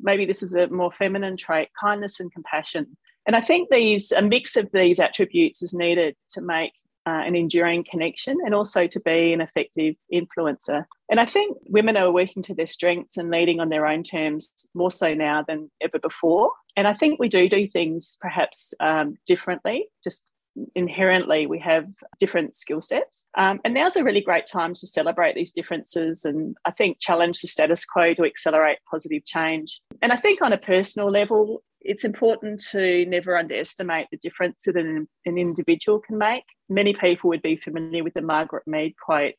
maybe 0.00 0.26
this 0.26 0.42
is 0.42 0.54
a 0.54 0.68
more 0.68 0.92
feminine 0.92 1.36
trait 1.36 1.68
kindness 1.78 2.20
and 2.20 2.32
compassion 2.32 2.86
and 3.26 3.36
i 3.36 3.40
think 3.40 3.68
these 3.70 4.12
a 4.12 4.22
mix 4.22 4.56
of 4.56 4.70
these 4.72 4.98
attributes 4.98 5.62
is 5.62 5.74
needed 5.74 6.14
to 6.28 6.40
make 6.40 6.72
uh, 7.06 7.22
an 7.24 7.34
enduring 7.34 7.84
connection 7.84 8.36
and 8.44 8.54
also 8.54 8.86
to 8.86 9.00
be 9.00 9.32
an 9.32 9.40
effective 9.40 9.94
influencer. 10.12 10.84
And 11.10 11.18
I 11.18 11.24
think 11.24 11.56
women 11.66 11.96
are 11.96 12.12
working 12.12 12.42
to 12.44 12.54
their 12.54 12.66
strengths 12.66 13.16
and 13.16 13.30
leading 13.30 13.58
on 13.58 13.68
their 13.68 13.86
own 13.86 14.02
terms 14.02 14.52
more 14.74 14.90
so 14.90 15.14
now 15.14 15.42
than 15.46 15.70
ever 15.80 15.98
before. 15.98 16.52
And 16.76 16.86
I 16.86 16.94
think 16.94 17.18
we 17.18 17.28
do 17.28 17.48
do 17.48 17.66
things 17.68 18.16
perhaps 18.20 18.74
um, 18.80 19.16
differently, 19.26 19.86
just 20.04 20.30
inherently 20.74 21.46
we 21.46 21.58
have 21.58 21.86
different 22.18 22.56
skill 22.56 22.82
sets. 22.82 23.24
Um, 23.36 23.60
and 23.64 23.74
now's 23.74 23.96
a 23.96 24.04
really 24.04 24.20
great 24.20 24.46
time 24.46 24.74
to 24.74 24.86
celebrate 24.86 25.34
these 25.34 25.52
differences 25.52 26.24
and 26.24 26.56
I 26.64 26.70
think 26.70 26.98
challenge 27.00 27.40
the 27.40 27.48
status 27.48 27.84
quo 27.84 28.14
to 28.14 28.24
accelerate 28.24 28.78
positive 28.90 29.24
change. 29.24 29.80
And 30.02 30.12
I 30.12 30.16
think 30.16 30.42
on 30.42 30.52
a 30.52 30.58
personal 30.58 31.10
level, 31.10 31.62
it's 31.80 32.04
important 32.04 32.60
to 32.70 33.06
never 33.06 33.38
underestimate 33.38 34.08
the 34.10 34.18
difference 34.18 34.64
that 34.64 34.76
an, 34.76 35.08
an 35.24 35.38
individual 35.38 35.98
can 35.98 36.18
make. 36.18 36.44
Many 36.68 36.92
people 36.94 37.28
would 37.30 37.42
be 37.42 37.56
familiar 37.56 38.04
with 38.04 38.14
the 38.14 38.22
Margaret 38.22 38.64
Mead 38.66 38.94
quote 39.02 39.34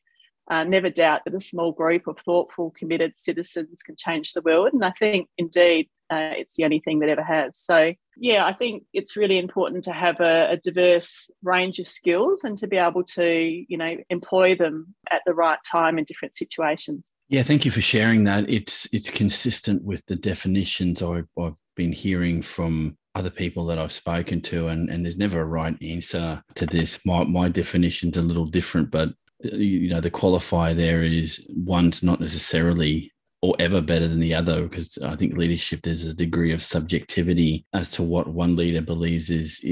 uh, 0.50 0.64
never 0.64 0.90
doubt 0.90 1.22
that 1.24 1.34
a 1.34 1.40
small 1.40 1.72
group 1.72 2.06
of 2.06 2.18
thoughtful, 2.18 2.72
committed 2.76 3.16
citizens 3.16 3.82
can 3.82 3.94
change 3.96 4.32
the 4.32 4.42
world. 4.42 4.70
And 4.72 4.84
I 4.84 4.90
think, 4.90 5.28
indeed, 5.38 5.88
uh, 6.10 6.34
it's 6.36 6.56
the 6.56 6.64
only 6.64 6.80
thing 6.80 6.98
that 6.98 7.08
ever 7.08 7.22
has. 7.22 7.56
So, 7.58 7.94
yeah, 8.16 8.44
I 8.44 8.52
think 8.52 8.84
it's 8.92 9.16
really 9.16 9.38
important 9.38 9.84
to 9.84 9.92
have 9.92 10.20
a, 10.20 10.50
a, 10.50 10.56
diverse 10.56 11.30
range 11.42 11.78
of 11.78 11.88
skills 11.88 12.44
and 12.44 12.58
to 12.58 12.66
be 12.66 12.76
able 12.76 13.04
to, 13.04 13.64
you 13.68 13.76
know, 13.76 13.96
employ 14.10 14.54
them 14.54 14.94
at 15.10 15.22
the 15.26 15.34
right 15.34 15.58
time 15.70 15.98
in 15.98 16.04
different 16.04 16.34
situations. 16.34 17.12
Yeah, 17.28 17.42
thank 17.42 17.64
you 17.64 17.70
for 17.70 17.80
sharing 17.80 18.24
that. 18.24 18.48
It's 18.50 18.92
it's 18.92 19.10
consistent 19.10 19.82
with 19.84 20.04
the 20.06 20.16
definitions 20.16 21.02
I've, 21.02 21.28
I've 21.38 21.54
been 21.74 21.92
hearing 21.92 22.42
from 22.42 22.96
other 23.14 23.30
people 23.30 23.66
that 23.66 23.78
I've 23.78 23.92
spoken 23.92 24.40
to, 24.42 24.68
and, 24.68 24.88
and 24.90 25.04
there's 25.04 25.18
never 25.18 25.40
a 25.40 25.46
right 25.46 25.76
answer 25.82 26.42
to 26.56 26.66
this. 26.66 27.04
My 27.06 27.24
my 27.24 27.48
definition's 27.48 28.16
a 28.16 28.22
little 28.22 28.46
different, 28.46 28.90
but 28.90 29.10
uh, 29.44 29.56
you 29.56 29.90
know 29.90 30.00
the 30.00 30.10
qualifier 30.10 30.74
there 30.74 31.02
is 31.02 31.46
one's 31.48 32.02
not 32.02 32.20
necessarily 32.20 33.11
or 33.42 33.56
ever 33.58 33.80
better 33.80 34.06
than 34.06 34.20
the 34.20 34.34
other 34.34 34.62
because 34.62 34.96
I 34.98 35.16
think 35.16 35.36
leadership 35.36 35.82
there's 35.82 36.04
a 36.04 36.14
degree 36.14 36.52
of 36.52 36.62
subjectivity 36.62 37.66
as 37.72 37.90
to 37.92 38.02
what 38.02 38.28
one 38.28 38.54
leader 38.54 38.80
believes 38.80 39.30
is 39.30 39.64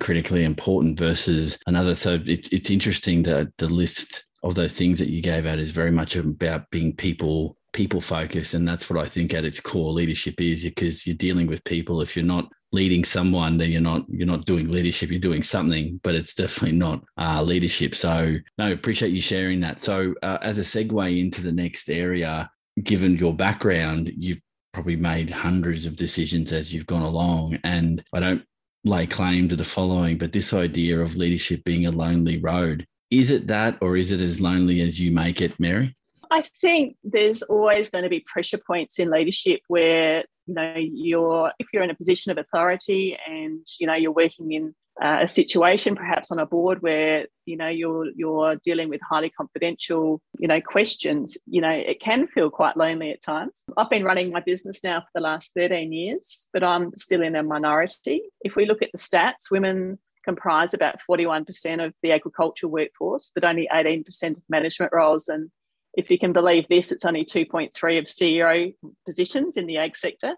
critically 0.00 0.44
important 0.44 0.98
versus 0.98 1.56
another. 1.68 1.94
So 1.94 2.14
it, 2.26 2.52
it's 2.52 2.70
interesting 2.70 3.22
that 3.22 3.48
the 3.58 3.68
list 3.68 4.24
of 4.42 4.56
those 4.56 4.76
things 4.76 4.98
that 4.98 5.08
you 5.08 5.22
gave 5.22 5.46
out 5.46 5.60
is 5.60 5.70
very 5.70 5.92
much 5.92 6.16
about 6.16 6.68
being 6.70 6.94
people 6.94 7.56
people 7.72 8.02
focused 8.02 8.52
and 8.52 8.68
that's 8.68 8.90
what 8.90 9.02
I 9.02 9.08
think 9.08 9.32
at 9.32 9.46
its 9.46 9.58
core 9.58 9.92
leadership 9.92 10.38
is 10.42 10.62
because 10.62 11.06
you're 11.06 11.16
dealing 11.16 11.46
with 11.46 11.64
people. 11.64 12.02
If 12.02 12.16
you're 12.16 12.24
not 12.24 12.50
leading 12.72 13.04
someone 13.04 13.56
then 13.56 13.70
you're 13.70 13.80
not 13.80 14.04
you're 14.08 14.26
not 14.26 14.46
doing 14.46 14.68
leadership 14.68 15.10
you're 15.10 15.20
doing 15.20 15.42
something 15.42 16.00
but 16.02 16.14
it's 16.14 16.34
definitely 16.34 16.76
not 16.76 17.04
uh, 17.18 17.40
leadership. 17.40 17.94
So 17.94 18.36
no 18.58 18.72
appreciate 18.72 19.12
you 19.12 19.22
sharing 19.22 19.60
that. 19.60 19.80
So 19.80 20.12
uh, 20.24 20.38
as 20.42 20.58
a 20.58 20.62
segue 20.62 21.20
into 21.20 21.40
the 21.40 21.52
next 21.52 21.88
area 21.88 22.50
given 22.82 23.16
your 23.16 23.34
background 23.34 24.12
you've 24.16 24.40
probably 24.72 24.96
made 24.96 25.30
hundreds 25.30 25.84
of 25.84 25.96
decisions 25.96 26.52
as 26.52 26.72
you've 26.72 26.86
gone 26.86 27.02
along. 27.02 27.58
And 27.64 28.02
i 28.12 28.20
don't 28.20 28.42
lay 28.84 29.06
claim 29.06 29.48
to 29.48 29.56
the 29.56 29.64
following 29.64 30.18
but 30.18 30.32
this 30.32 30.52
idea 30.52 30.98
of 30.98 31.14
leadership 31.14 31.62
being 31.64 31.86
a 31.86 31.90
lonely 31.90 32.38
road 32.38 32.84
is 33.12 33.30
it 33.30 33.46
that 33.46 33.76
or 33.80 33.96
is 33.96 34.10
it 34.10 34.20
as 34.20 34.40
lonely 34.40 34.80
as 34.80 34.98
you 34.98 35.12
make 35.12 35.40
it 35.40 35.60
mary? 35.60 35.94
I 36.30 36.42
think 36.62 36.96
there's 37.04 37.42
always 37.42 37.90
going 37.90 38.04
to 38.04 38.10
be 38.10 38.20
pressure 38.20 38.58
points 38.58 38.98
in 38.98 39.10
leadership 39.10 39.60
where 39.68 40.24
you 40.46 40.54
know 40.54 40.74
you're 40.76 41.52
if 41.58 41.66
you're 41.72 41.82
in 41.82 41.90
a 41.90 41.94
position 41.94 42.32
of 42.32 42.38
authority 42.38 43.18
and 43.28 43.66
you 43.78 43.86
know 43.86 43.94
you're 43.94 44.12
working 44.12 44.52
in 44.52 44.74
uh, 45.00 45.20
a 45.22 45.28
situation 45.28 45.96
perhaps 45.96 46.30
on 46.30 46.38
a 46.38 46.46
board 46.46 46.82
where 46.82 47.26
you 47.46 47.56
know 47.56 47.68
you're 47.68 48.08
you're 48.14 48.56
dealing 48.56 48.88
with 48.88 49.00
highly 49.00 49.30
confidential 49.30 50.20
you 50.38 50.46
know 50.46 50.60
questions 50.60 51.38
you 51.46 51.60
know 51.60 51.70
it 51.70 52.00
can 52.00 52.26
feel 52.26 52.50
quite 52.50 52.76
lonely 52.76 53.10
at 53.10 53.22
times. 53.22 53.64
I've 53.76 53.90
been 53.90 54.04
running 54.04 54.30
my 54.30 54.40
business 54.40 54.84
now 54.84 55.00
for 55.00 55.08
the 55.14 55.22
last 55.22 55.52
13 55.56 55.92
years 55.92 56.48
but 56.52 56.62
i'm 56.62 56.94
still 56.96 57.22
in 57.22 57.36
a 57.36 57.42
minority. 57.42 58.22
If 58.42 58.54
we 58.54 58.66
look 58.66 58.82
at 58.82 58.90
the 58.92 58.98
stats 58.98 59.50
women 59.50 59.98
comprise 60.24 60.74
about 60.74 61.00
41% 61.10 61.84
of 61.84 61.94
the 62.02 62.12
agricultural 62.12 62.70
workforce 62.70 63.32
but 63.34 63.44
only 63.44 63.68
18% 63.72 64.06
of 64.36 64.42
management 64.48 64.92
roles. 64.92 65.28
And 65.28 65.50
if 65.94 66.10
you 66.10 66.18
can 66.18 66.32
believe 66.32 66.68
this, 66.68 66.92
it's 66.92 67.04
only 67.04 67.24
2.3 67.24 67.98
of 67.98 68.04
CEO 68.06 68.74
positions 69.06 69.56
in 69.56 69.66
the 69.66 69.78
ag 69.78 69.96
sector. 69.96 70.36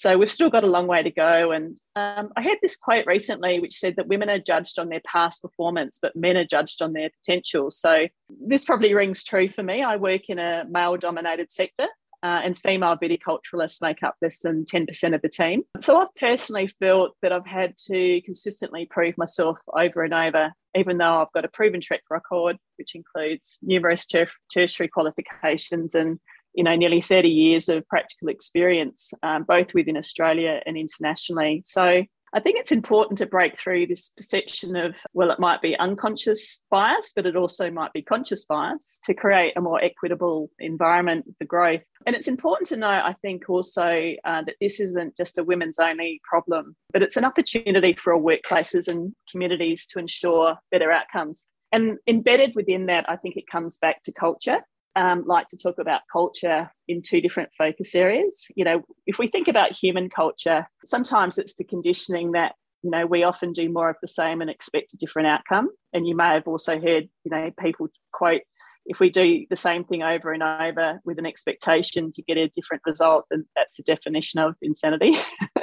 So 0.00 0.16
we've 0.16 0.30
still 0.30 0.48
got 0.48 0.64
a 0.64 0.66
long 0.66 0.86
way 0.86 1.02
to 1.02 1.10
go. 1.10 1.52
And 1.52 1.78
um, 1.94 2.30
I 2.34 2.42
heard 2.42 2.56
this 2.62 2.74
quote 2.74 3.04
recently, 3.04 3.60
which 3.60 3.78
said 3.78 3.96
that 3.96 4.06
women 4.06 4.30
are 4.30 4.38
judged 4.38 4.78
on 4.78 4.88
their 4.88 5.02
past 5.04 5.42
performance, 5.42 5.98
but 6.00 6.16
men 6.16 6.38
are 6.38 6.46
judged 6.46 6.80
on 6.80 6.94
their 6.94 7.10
potential. 7.10 7.70
So 7.70 8.08
this 8.48 8.64
probably 8.64 8.94
rings 8.94 9.22
true 9.22 9.50
for 9.50 9.62
me. 9.62 9.82
I 9.82 9.96
work 9.96 10.30
in 10.30 10.38
a 10.38 10.64
male 10.70 10.96
dominated 10.96 11.50
sector 11.50 11.86
uh, 12.22 12.40
and 12.42 12.58
female 12.58 12.96
viticulturalists 12.96 13.82
make 13.82 14.02
up 14.02 14.14
less 14.22 14.38
than 14.38 14.64
10% 14.64 15.14
of 15.14 15.20
the 15.20 15.28
team. 15.28 15.64
So 15.80 16.00
I've 16.00 16.14
personally 16.18 16.68
felt 16.80 17.12
that 17.20 17.32
I've 17.32 17.46
had 17.46 17.76
to 17.88 18.22
consistently 18.22 18.86
prove 18.90 19.18
myself 19.18 19.58
over 19.70 20.02
and 20.02 20.14
over, 20.14 20.54
even 20.74 20.96
though 20.96 21.20
I've 21.20 21.32
got 21.34 21.44
a 21.44 21.48
proven 21.48 21.82
track 21.82 22.04
record, 22.08 22.56
which 22.78 22.94
includes 22.94 23.58
numerous 23.60 24.06
ter- 24.06 24.28
tertiary 24.50 24.88
qualifications 24.88 25.94
and 25.94 26.18
you 26.54 26.64
know 26.64 26.76
nearly 26.76 27.00
30 27.00 27.28
years 27.28 27.68
of 27.68 27.86
practical 27.88 28.28
experience, 28.28 29.12
um, 29.22 29.44
both 29.44 29.74
within 29.74 29.96
Australia 29.96 30.60
and 30.66 30.76
internationally. 30.76 31.62
So 31.64 32.04
I 32.32 32.38
think 32.38 32.58
it's 32.58 32.70
important 32.70 33.18
to 33.18 33.26
break 33.26 33.58
through 33.58 33.88
this 33.88 34.10
perception 34.16 34.76
of, 34.76 34.96
well, 35.12 35.32
it 35.32 35.40
might 35.40 35.60
be 35.60 35.76
unconscious 35.76 36.62
bias, 36.70 37.12
but 37.14 37.26
it 37.26 37.34
also 37.34 37.70
might 37.70 37.92
be 37.92 38.02
conscious 38.02 38.44
bias 38.44 39.00
to 39.04 39.14
create 39.14 39.56
a 39.56 39.60
more 39.60 39.82
equitable 39.82 40.50
environment 40.60 41.24
for 41.38 41.44
growth. 41.44 41.82
And 42.06 42.14
it's 42.14 42.28
important 42.28 42.68
to 42.68 42.76
know, 42.76 42.88
I 42.88 43.14
think, 43.20 43.50
also 43.50 44.14
uh, 44.24 44.42
that 44.42 44.54
this 44.60 44.78
isn't 44.78 45.16
just 45.16 45.38
a 45.38 45.44
women's 45.44 45.80
only 45.80 46.20
problem, 46.22 46.76
but 46.92 47.02
it's 47.02 47.16
an 47.16 47.24
opportunity 47.24 47.94
for 47.94 48.12
all 48.12 48.22
workplaces 48.22 48.86
and 48.86 49.12
communities 49.30 49.86
to 49.88 49.98
ensure 49.98 50.56
better 50.70 50.92
outcomes. 50.92 51.48
And 51.72 51.98
embedded 52.06 52.54
within 52.54 52.86
that, 52.86 53.08
I 53.08 53.16
think 53.16 53.36
it 53.36 53.48
comes 53.50 53.76
back 53.78 54.02
to 54.04 54.12
culture 54.12 54.60
um, 54.96 55.24
like 55.26 55.48
to 55.48 55.56
talk 55.56 55.78
about 55.78 56.02
culture 56.12 56.70
in 56.88 57.02
two 57.02 57.20
different 57.20 57.50
focus 57.56 57.94
areas. 57.94 58.46
You 58.56 58.64
know, 58.64 58.82
if 59.06 59.18
we 59.18 59.28
think 59.28 59.48
about 59.48 59.72
human 59.72 60.10
culture, 60.10 60.66
sometimes 60.84 61.38
it's 61.38 61.54
the 61.54 61.64
conditioning 61.64 62.32
that 62.32 62.54
you 62.82 62.90
know 62.90 63.06
we 63.06 63.22
often 63.22 63.52
do 63.52 63.68
more 63.68 63.90
of 63.90 63.96
the 64.00 64.08
same 64.08 64.40
and 64.40 64.50
expect 64.50 64.94
a 64.94 64.96
different 64.96 65.28
outcome. 65.28 65.68
And 65.92 66.06
you 66.06 66.16
may 66.16 66.30
have 66.30 66.48
also 66.48 66.80
heard, 66.80 67.08
you 67.24 67.30
know, 67.30 67.50
people 67.60 67.88
quote, 68.12 68.42
"If 68.86 68.98
we 68.98 69.10
do 69.10 69.46
the 69.48 69.56
same 69.56 69.84
thing 69.84 70.02
over 70.02 70.32
and 70.32 70.42
over 70.42 71.00
with 71.04 71.18
an 71.18 71.26
expectation 71.26 72.10
to 72.12 72.22
get 72.22 72.36
a 72.36 72.48
different 72.48 72.82
result, 72.86 73.26
then 73.30 73.46
that's 73.54 73.76
the 73.76 73.84
definition 73.84 74.40
of 74.40 74.56
insanity." 74.60 75.16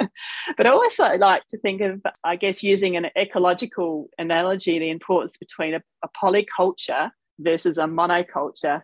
but 0.56 0.66
I 0.66 0.70
also 0.70 1.16
like 1.16 1.42
to 1.50 1.58
think 1.58 1.82
of, 1.82 2.00
I 2.24 2.36
guess, 2.36 2.62
using 2.62 2.96
an 2.96 3.08
ecological 3.16 4.08
analogy, 4.16 4.78
the 4.78 4.90
importance 4.90 5.36
between 5.36 5.74
a, 5.74 5.82
a 6.02 6.08
polyculture 6.22 7.10
versus 7.40 7.78
a 7.78 7.84
monoculture 7.84 8.82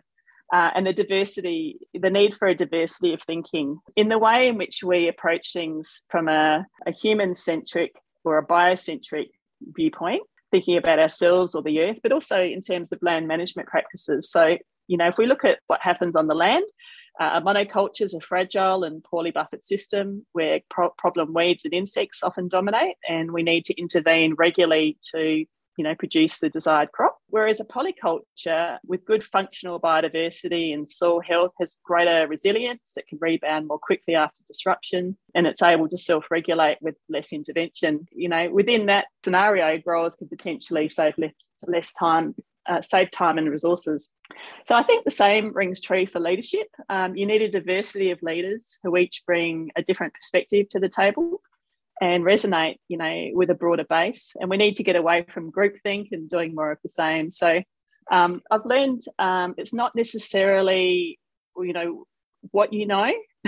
uh, 0.53 0.71
and 0.75 0.85
the 0.85 0.93
diversity, 0.93 1.77
the 1.93 2.09
need 2.09 2.35
for 2.35 2.47
a 2.47 2.55
diversity 2.55 3.13
of 3.13 3.21
thinking 3.23 3.79
in 3.95 4.09
the 4.09 4.19
way 4.19 4.47
in 4.47 4.57
which 4.57 4.83
we 4.83 5.07
approach 5.07 5.53
things 5.53 6.03
from 6.09 6.27
a, 6.27 6.65
a 6.85 6.91
human 6.91 7.33
centric 7.33 7.95
or 8.23 8.37
a 8.37 8.45
biocentric 8.45 9.29
viewpoint, 9.75 10.21
thinking 10.51 10.77
about 10.77 10.99
ourselves 10.99 11.55
or 11.55 11.63
the 11.63 11.81
earth, 11.81 11.97
but 12.03 12.11
also 12.11 12.41
in 12.41 12.61
terms 12.61 12.91
of 12.91 12.99
land 13.01 13.27
management 13.27 13.67
practices. 13.67 14.29
So, 14.29 14.57
you 14.87 14.97
know, 14.97 15.07
if 15.07 15.17
we 15.17 15.25
look 15.25 15.43
at 15.43 15.59
what 15.67 15.81
happens 15.81 16.15
on 16.15 16.27
the 16.27 16.35
land, 16.35 16.65
uh, 17.19 17.39
monoculture 17.41 18.01
is 18.01 18.13
a 18.13 18.19
fragile 18.19 18.83
and 18.83 19.03
poorly 19.03 19.31
buffered 19.31 19.63
system 19.63 20.25
where 20.33 20.59
pro- 20.69 20.93
problem 20.97 21.33
weeds 21.33 21.63
and 21.63 21.73
insects 21.73 22.21
often 22.21 22.49
dominate, 22.49 22.97
and 23.07 23.31
we 23.31 23.41
need 23.41 23.63
to 23.65 23.79
intervene 23.79 24.35
regularly 24.37 24.97
to 25.11 25.45
you 25.77 25.83
know, 25.83 25.95
produce 25.95 26.39
the 26.39 26.49
desired 26.49 26.91
crop. 26.91 27.17
Whereas 27.35 27.59
a 27.59 27.65
polyculture 27.65 28.77
with 28.87 29.03
good 29.03 29.21
functional 29.21 29.77
biodiversity 29.77 30.73
and 30.73 30.87
soil 30.87 31.19
health 31.19 31.51
has 31.59 31.75
greater 31.83 32.25
resilience, 32.29 32.93
it 32.95 33.07
can 33.09 33.17
rebound 33.19 33.67
more 33.67 33.77
quickly 33.77 34.15
after 34.15 34.41
disruption, 34.47 35.17
and 35.35 35.45
it's 35.45 35.61
able 35.61 35.89
to 35.89 35.97
self 35.97 36.31
regulate 36.31 36.77
with 36.79 36.95
less 37.09 37.33
intervention. 37.33 38.07
You 38.13 38.29
know, 38.29 38.49
within 38.49 38.85
that 38.85 39.07
scenario, 39.21 39.77
growers 39.79 40.15
could 40.15 40.29
potentially 40.29 40.87
save 40.87 41.15
less, 41.67 41.91
time. 41.91 42.35
Uh, 42.67 42.81
save 42.81 43.11
time 43.11 43.37
and 43.37 43.47
resources. 43.47 44.09
So 44.65 44.73
I 44.73 44.81
think 44.81 45.03
the 45.03 45.11
same 45.11 45.53
rings 45.53 45.79
true 45.79 46.07
for 46.07 46.19
leadership. 46.19 46.67
Um, 46.89 47.15
you 47.15 47.27
need 47.27 47.43
a 47.43 47.51
diversity 47.51 48.09
of 48.09 48.23
leaders 48.23 48.79
who 48.81 48.97
each 48.97 49.21
bring 49.27 49.69
a 49.75 49.83
different 49.83 50.15
perspective 50.15 50.69
to 50.69 50.79
the 50.79 50.89
table 50.89 51.41
and 52.01 52.23
resonate, 52.23 52.77
you 52.87 52.97
know, 52.97 53.29
with 53.33 53.49
a 53.49 53.55
broader 53.55 53.85
base. 53.85 54.31
And 54.39 54.49
we 54.49 54.57
need 54.57 54.75
to 54.75 54.83
get 54.83 54.95
away 54.95 55.25
from 55.33 55.51
groupthink 55.51 56.09
and 56.11 56.29
doing 56.29 56.53
more 56.53 56.71
of 56.71 56.79
the 56.83 56.89
same. 56.89 57.29
So 57.29 57.61
um, 58.11 58.41
I've 58.51 58.65
learned 58.65 59.01
um, 59.17 59.55
it's 59.57 59.73
not 59.73 59.95
necessarily, 59.95 61.19
you 61.57 61.73
know, 61.73 62.05
what 62.51 62.73
you 62.73 62.85
know, 62.85 63.11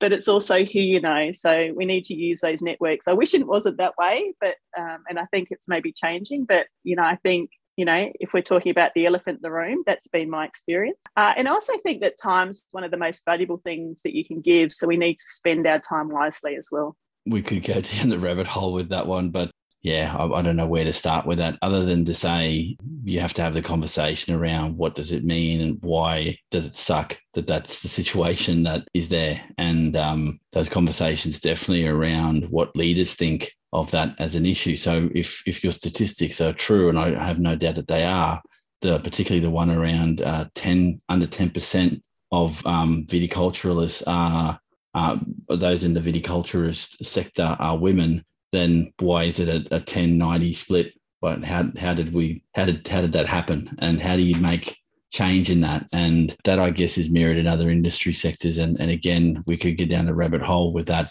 but 0.00 0.12
it's 0.12 0.28
also 0.28 0.64
who 0.64 0.80
you 0.80 1.00
know. 1.00 1.30
So 1.32 1.72
we 1.74 1.84
need 1.84 2.04
to 2.04 2.14
use 2.14 2.40
those 2.40 2.62
networks. 2.62 3.08
I 3.08 3.12
wish 3.12 3.34
it 3.34 3.46
wasn't 3.46 3.78
that 3.78 3.96
way, 3.98 4.32
but 4.40 4.54
um, 4.78 5.04
and 5.08 5.18
I 5.18 5.26
think 5.26 5.48
it's 5.50 5.68
maybe 5.68 5.92
changing. 5.92 6.44
But 6.44 6.66
you 6.84 6.96
know, 6.96 7.02
I 7.02 7.16
think 7.22 7.50
you 7.76 7.84
know, 7.84 8.10
if 8.20 8.32
we're 8.34 8.42
talking 8.42 8.70
about 8.70 8.92
the 8.94 9.06
elephant 9.06 9.38
in 9.38 9.42
the 9.42 9.50
room, 9.50 9.82
that's 9.86 10.08
been 10.08 10.28
my 10.28 10.44
experience. 10.46 10.98
Uh, 11.16 11.32
and 11.36 11.48
I 11.48 11.52
also 11.52 11.72
think 11.82 12.02
that 12.02 12.20
time's 12.22 12.62
one 12.70 12.84
of 12.84 12.90
the 12.90 12.98
most 12.98 13.24
valuable 13.24 13.62
things 13.64 14.02
that 14.02 14.14
you 14.14 14.24
can 14.24 14.42
give. 14.42 14.74
So 14.74 14.86
we 14.86 14.98
need 14.98 15.14
to 15.14 15.24
spend 15.26 15.66
our 15.66 15.78
time 15.78 16.10
wisely 16.10 16.56
as 16.56 16.68
well 16.70 16.96
we 17.26 17.42
could 17.42 17.64
go 17.64 17.80
down 17.80 18.08
the 18.08 18.18
rabbit 18.18 18.46
hole 18.46 18.72
with 18.72 18.90
that 18.90 19.06
one, 19.06 19.30
but 19.30 19.50
yeah, 19.82 20.14
I, 20.16 20.26
I, 20.26 20.42
don't 20.42 20.54
know 20.54 20.66
where 20.66 20.84
to 20.84 20.92
start 20.92 21.26
with 21.26 21.38
that 21.38 21.58
other 21.60 21.84
than 21.84 22.04
to 22.04 22.14
say 22.14 22.76
you 23.02 23.18
have 23.18 23.34
to 23.34 23.42
have 23.42 23.52
the 23.52 23.62
conversation 23.62 24.32
around 24.32 24.76
what 24.76 24.94
does 24.94 25.10
it 25.10 25.24
mean 25.24 25.60
and 25.60 25.78
why 25.82 26.38
does 26.52 26.66
it 26.66 26.76
suck 26.76 27.18
that 27.34 27.48
that's 27.48 27.82
the 27.82 27.88
situation 28.00 28.62
that 28.62 28.86
is 28.94 29.08
there. 29.08 29.42
And 29.58 29.96
um, 29.96 30.38
those 30.52 30.68
conversations 30.68 31.40
definitely 31.40 31.86
around 31.86 32.48
what 32.48 32.76
leaders 32.76 33.14
think 33.16 33.52
of 33.72 33.90
that 33.90 34.14
as 34.20 34.36
an 34.36 34.46
issue. 34.46 34.76
So 34.76 35.10
if, 35.14 35.42
if 35.46 35.64
your 35.64 35.72
statistics 35.72 36.40
are 36.40 36.52
true, 36.52 36.88
and 36.88 36.98
I 36.98 37.18
have 37.18 37.40
no 37.40 37.56
doubt 37.56 37.74
that 37.76 37.88
they 37.88 38.04
are, 38.04 38.40
the, 38.82 39.00
particularly 39.00 39.40
the 39.40 39.50
one 39.50 39.70
around 39.70 40.20
uh, 40.22 40.46
10 40.54 41.00
under 41.08 41.26
10% 41.26 42.00
of 42.30 42.64
um, 42.66 43.04
viticulturalists 43.06 44.02
are 44.06 44.58
uh, 44.94 45.18
those 45.48 45.84
in 45.84 45.94
the 45.94 46.00
viticulturist 46.00 47.04
sector 47.04 47.56
are 47.58 47.78
women 47.78 48.24
then 48.52 48.92
why 49.00 49.24
is 49.24 49.40
it 49.40 49.48
a, 49.48 49.76
a 49.76 49.80
10 49.80 50.16
90 50.16 50.52
split? 50.52 50.92
But 51.20 51.44
how, 51.44 51.70
how 51.78 51.94
did 51.94 52.12
we, 52.12 52.44
how 52.54 52.66
did, 52.66 52.86
how 52.86 53.00
did 53.00 53.12
that 53.12 53.26
happen? 53.26 53.74
And 53.78 54.00
how 54.00 54.16
do 54.16 54.22
you 54.22 54.36
make 54.40 54.76
change 55.10 55.50
in 55.50 55.60
that? 55.62 55.86
And 55.92 56.36
that, 56.44 56.58
I 56.58 56.70
guess, 56.70 56.98
is 56.98 57.10
mirrored 57.10 57.38
in 57.38 57.46
other 57.46 57.70
industry 57.70 58.12
sectors. 58.12 58.58
And, 58.58 58.78
and 58.80 58.90
again, 58.90 59.42
we 59.46 59.56
could 59.56 59.76
get 59.76 59.88
down 59.88 60.08
a 60.08 60.14
rabbit 60.14 60.42
hole 60.42 60.72
with 60.72 60.86
that 60.86 61.10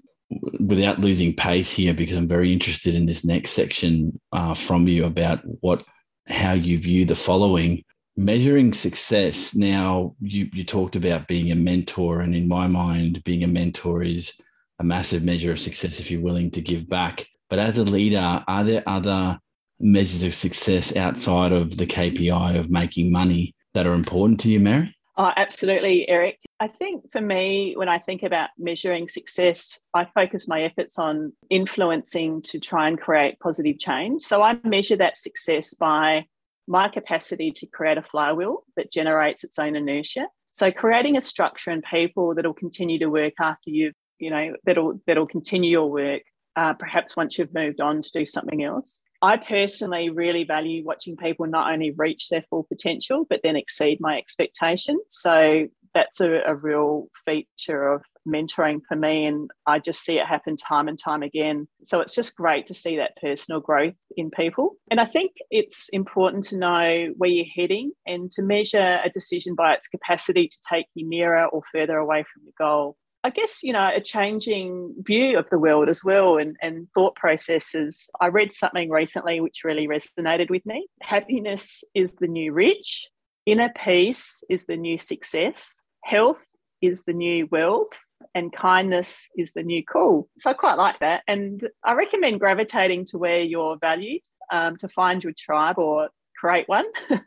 without 0.59 0.99
losing 0.99 1.35
pace 1.35 1.71
here, 1.71 1.93
because 1.93 2.17
I'm 2.17 2.27
very 2.27 2.53
interested 2.53 2.93
in 2.93 3.05
this 3.05 3.25
next 3.25 3.51
section 3.51 4.19
uh, 4.31 4.53
from 4.53 4.87
you 4.87 5.05
about 5.05 5.41
what, 5.61 5.83
how 6.27 6.53
you 6.53 6.77
view 6.77 7.05
the 7.05 7.15
following 7.15 7.83
measuring 8.25 8.73
success 8.73 9.55
now 9.55 10.15
you 10.21 10.49
you 10.53 10.63
talked 10.63 10.95
about 10.95 11.27
being 11.27 11.51
a 11.51 11.55
mentor 11.55 12.21
and 12.21 12.35
in 12.35 12.47
my 12.47 12.67
mind 12.67 13.23
being 13.23 13.43
a 13.43 13.47
mentor 13.47 14.03
is 14.03 14.33
a 14.79 14.83
massive 14.83 15.23
measure 15.23 15.51
of 15.51 15.59
success 15.59 15.99
if 15.99 16.09
you're 16.09 16.21
willing 16.21 16.51
to 16.51 16.61
give 16.61 16.87
back 16.87 17.27
but 17.51 17.59
as 17.59 17.77
a 17.77 17.83
leader, 17.83 18.45
are 18.47 18.63
there 18.63 18.81
other 18.87 19.37
measures 19.77 20.23
of 20.23 20.33
success 20.33 20.95
outside 20.95 21.51
of 21.51 21.75
the 21.75 21.85
KPI 21.85 22.57
of 22.57 22.71
making 22.71 23.11
money 23.11 23.53
that 23.73 23.85
are 23.85 23.93
important 23.93 24.39
to 24.39 24.49
you, 24.49 24.61
Mary? 24.61 24.95
Oh, 25.17 25.33
absolutely, 25.35 26.07
Eric. 26.07 26.39
I 26.61 26.69
think 26.69 27.11
for 27.11 27.19
me, 27.19 27.73
when 27.75 27.89
I 27.89 27.99
think 27.99 28.23
about 28.23 28.51
measuring 28.57 29.09
success, 29.09 29.77
I 29.93 30.05
focus 30.15 30.47
my 30.47 30.61
efforts 30.61 30.97
on 30.97 31.33
influencing 31.49 32.41
to 32.43 32.59
try 32.59 32.87
and 32.87 32.97
create 32.97 33.37
positive 33.41 33.79
change. 33.79 34.21
So 34.21 34.41
I 34.41 34.57
measure 34.63 34.95
that 34.95 35.17
success 35.17 35.73
by 35.73 36.27
my 36.67 36.89
capacity 36.89 37.51
to 37.51 37.65
create 37.67 37.97
a 37.97 38.03
flywheel 38.03 38.63
that 38.77 38.91
generates 38.91 39.43
its 39.43 39.59
own 39.59 39.75
inertia. 39.75 40.27
So 40.51 40.71
creating 40.71 41.17
a 41.17 41.21
structure 41.21 41.71
and 41.71 41.83
people 41.83 42.35
that'll 42.35 42.53
continue 42.53 42.99
to 42.99 43.07
work 43.07 43.33
after 43.39 43.69
you've, 43.69 43.95
you 44.19 44.29
know, 44.29 44.55
that'll 44.65 44.99
that'll 45.07 45.27
continue 45.27 45.71
your 45.71 45.89
work 45.89 46.21
uh, 46.55 46.73
perhaps 46.73 47.15
once 47.15 47.37
you've 47.37 47.53
moved 47.53 47.79
on 47.79 48.01
to 48.01 48.11
do 48.13 48.25
something 48.25 48.63
else. 48.63 49.01
I 49.21 49.37
personally 49.37 50.09
really 50.09 50.43
value 50.43 50.83
watching 50.83 51.15
people 51.15 51.45
not 51.45 51.71
only 51.71 51.91
reach 51.91 52.29
their 52.29 52.43
full 52.49 52.63
potential, 52.63 53.25
but 53.29 53.41
then 53.43 53.55
exceed 53.55 53.99
my 54.01 54.17
expectations. 54.17 55.01
So 55.09 55.67
that's 55.93 56.19
a, 56.19 56.41
a, 56.45 56.55
real 56.55 57.07
feature 57.25 57.93
of 57.93 58.01
mentoring 58.27 58.81
for 58.87 58.95
me. 58.95 59.25
And 59.25 59.49
I 59.65 59.79
just 59.79 60.03
see 60.03 60.19
it 60.19 60.25
happen 60.25 60.55
time 60.55 60.87
and 60.87 60.97
time 60.97 61.23
again. 61.23 61.67
So 61.85 62.01
it's 62.01 62.15
just 62.15 62.35
great 62.35 62.67
to 62.67 62.73
see 62.73 62.97
that 62.97 63.17
personal 63.21 63.59
growth 63.59 63.95
in 64.15 64.31
people. 64.31 64.75
And 64.89 64.99
I 64.99 65.05
think 65.05 65.31
it's 65.49 65.89
important 65.89 66.43
to 66.45 66.57
know 66.57 67.13
where 67.17 67.29
you're 67.29 67.45
heading 67.55 67.91
and 68.05 68.31
to 68.31 68.43
measure 68.43 68.99
a 69.03 69.09
decision 69.09 69.55
by 69.55 69.73
its 69.73 69.87
capacity 69.87 70.47
to 70.47 70.57
take 70.69 70.85
you 70.93 71.07
nearer 71.07 71.45
or 71.45 71.61
further 71.71 71.97
away 71.97 72.23
from 72.23 72.43
your 72.43 72.53
goal. 72.57 72.97
I 73.23 73.29
guess, 73.29 73.61
you 73.61 73.71
know, 73.71 73.91
a 73.93 74.01
changing 74.01 74.95
view 74.97 75.37
of 75.37 75.47
the 75.51 75.59
world 75.59 75.89
as 75.89 76.03
well 76.03 76.37
and, 76.37 76.55
and 76.61 76.87
thought 76.95 77.15
processes. 77.15 78.09
I 78.19 78.27
read 78.27 78.51
something 78.51 78.89
recently 78.89 79.39
which 79.41 79.63
really 79.63 79.87
resonated 79.87 80.49
with 80.49 80.65
me. 80.65 80.87
Happiness 81.01 81.83
is 81.93 82.15
the 82.15 82.27
new 82.27 82.51
rich, 82.51 83.07
inner 83.45 83.71
peace 83.83 84.43
is 84.49 84.65
the 84.65 84.75
new 84.75 84.97
success, 84.97 85.79
health 86.03 86.39
is 86.81 87.03
the 87.03 87.13
new 87.13 87.47
wealth, 87.51 87.93
and 88.35 88.51
kindness 88.53 89.29
is 89.37 89.53
the 89.53 89.63
new 89.63 89.83
cool. 89.83 90.29
So 90.37 90.49
I 90.49 90.53
quite 90.53 90.77
like 90.77 90.99
that. 90.99 91.23
And 91.27 91.67
I 91.83 91.93
recommend 91.93 92.39
gravitating 92.39 93.05
to 93.05 93.17
where 93.17 93.41
you're 93.41 93.77
valued 93.77 94.21
um, 94.51 94.77
to 94.77 94.87
find 94.87 95.23
your 95.23 95.33
tribe 95.37 95.77
or 95.77 96.09
create 96.41 96.67
one 96.67 96.85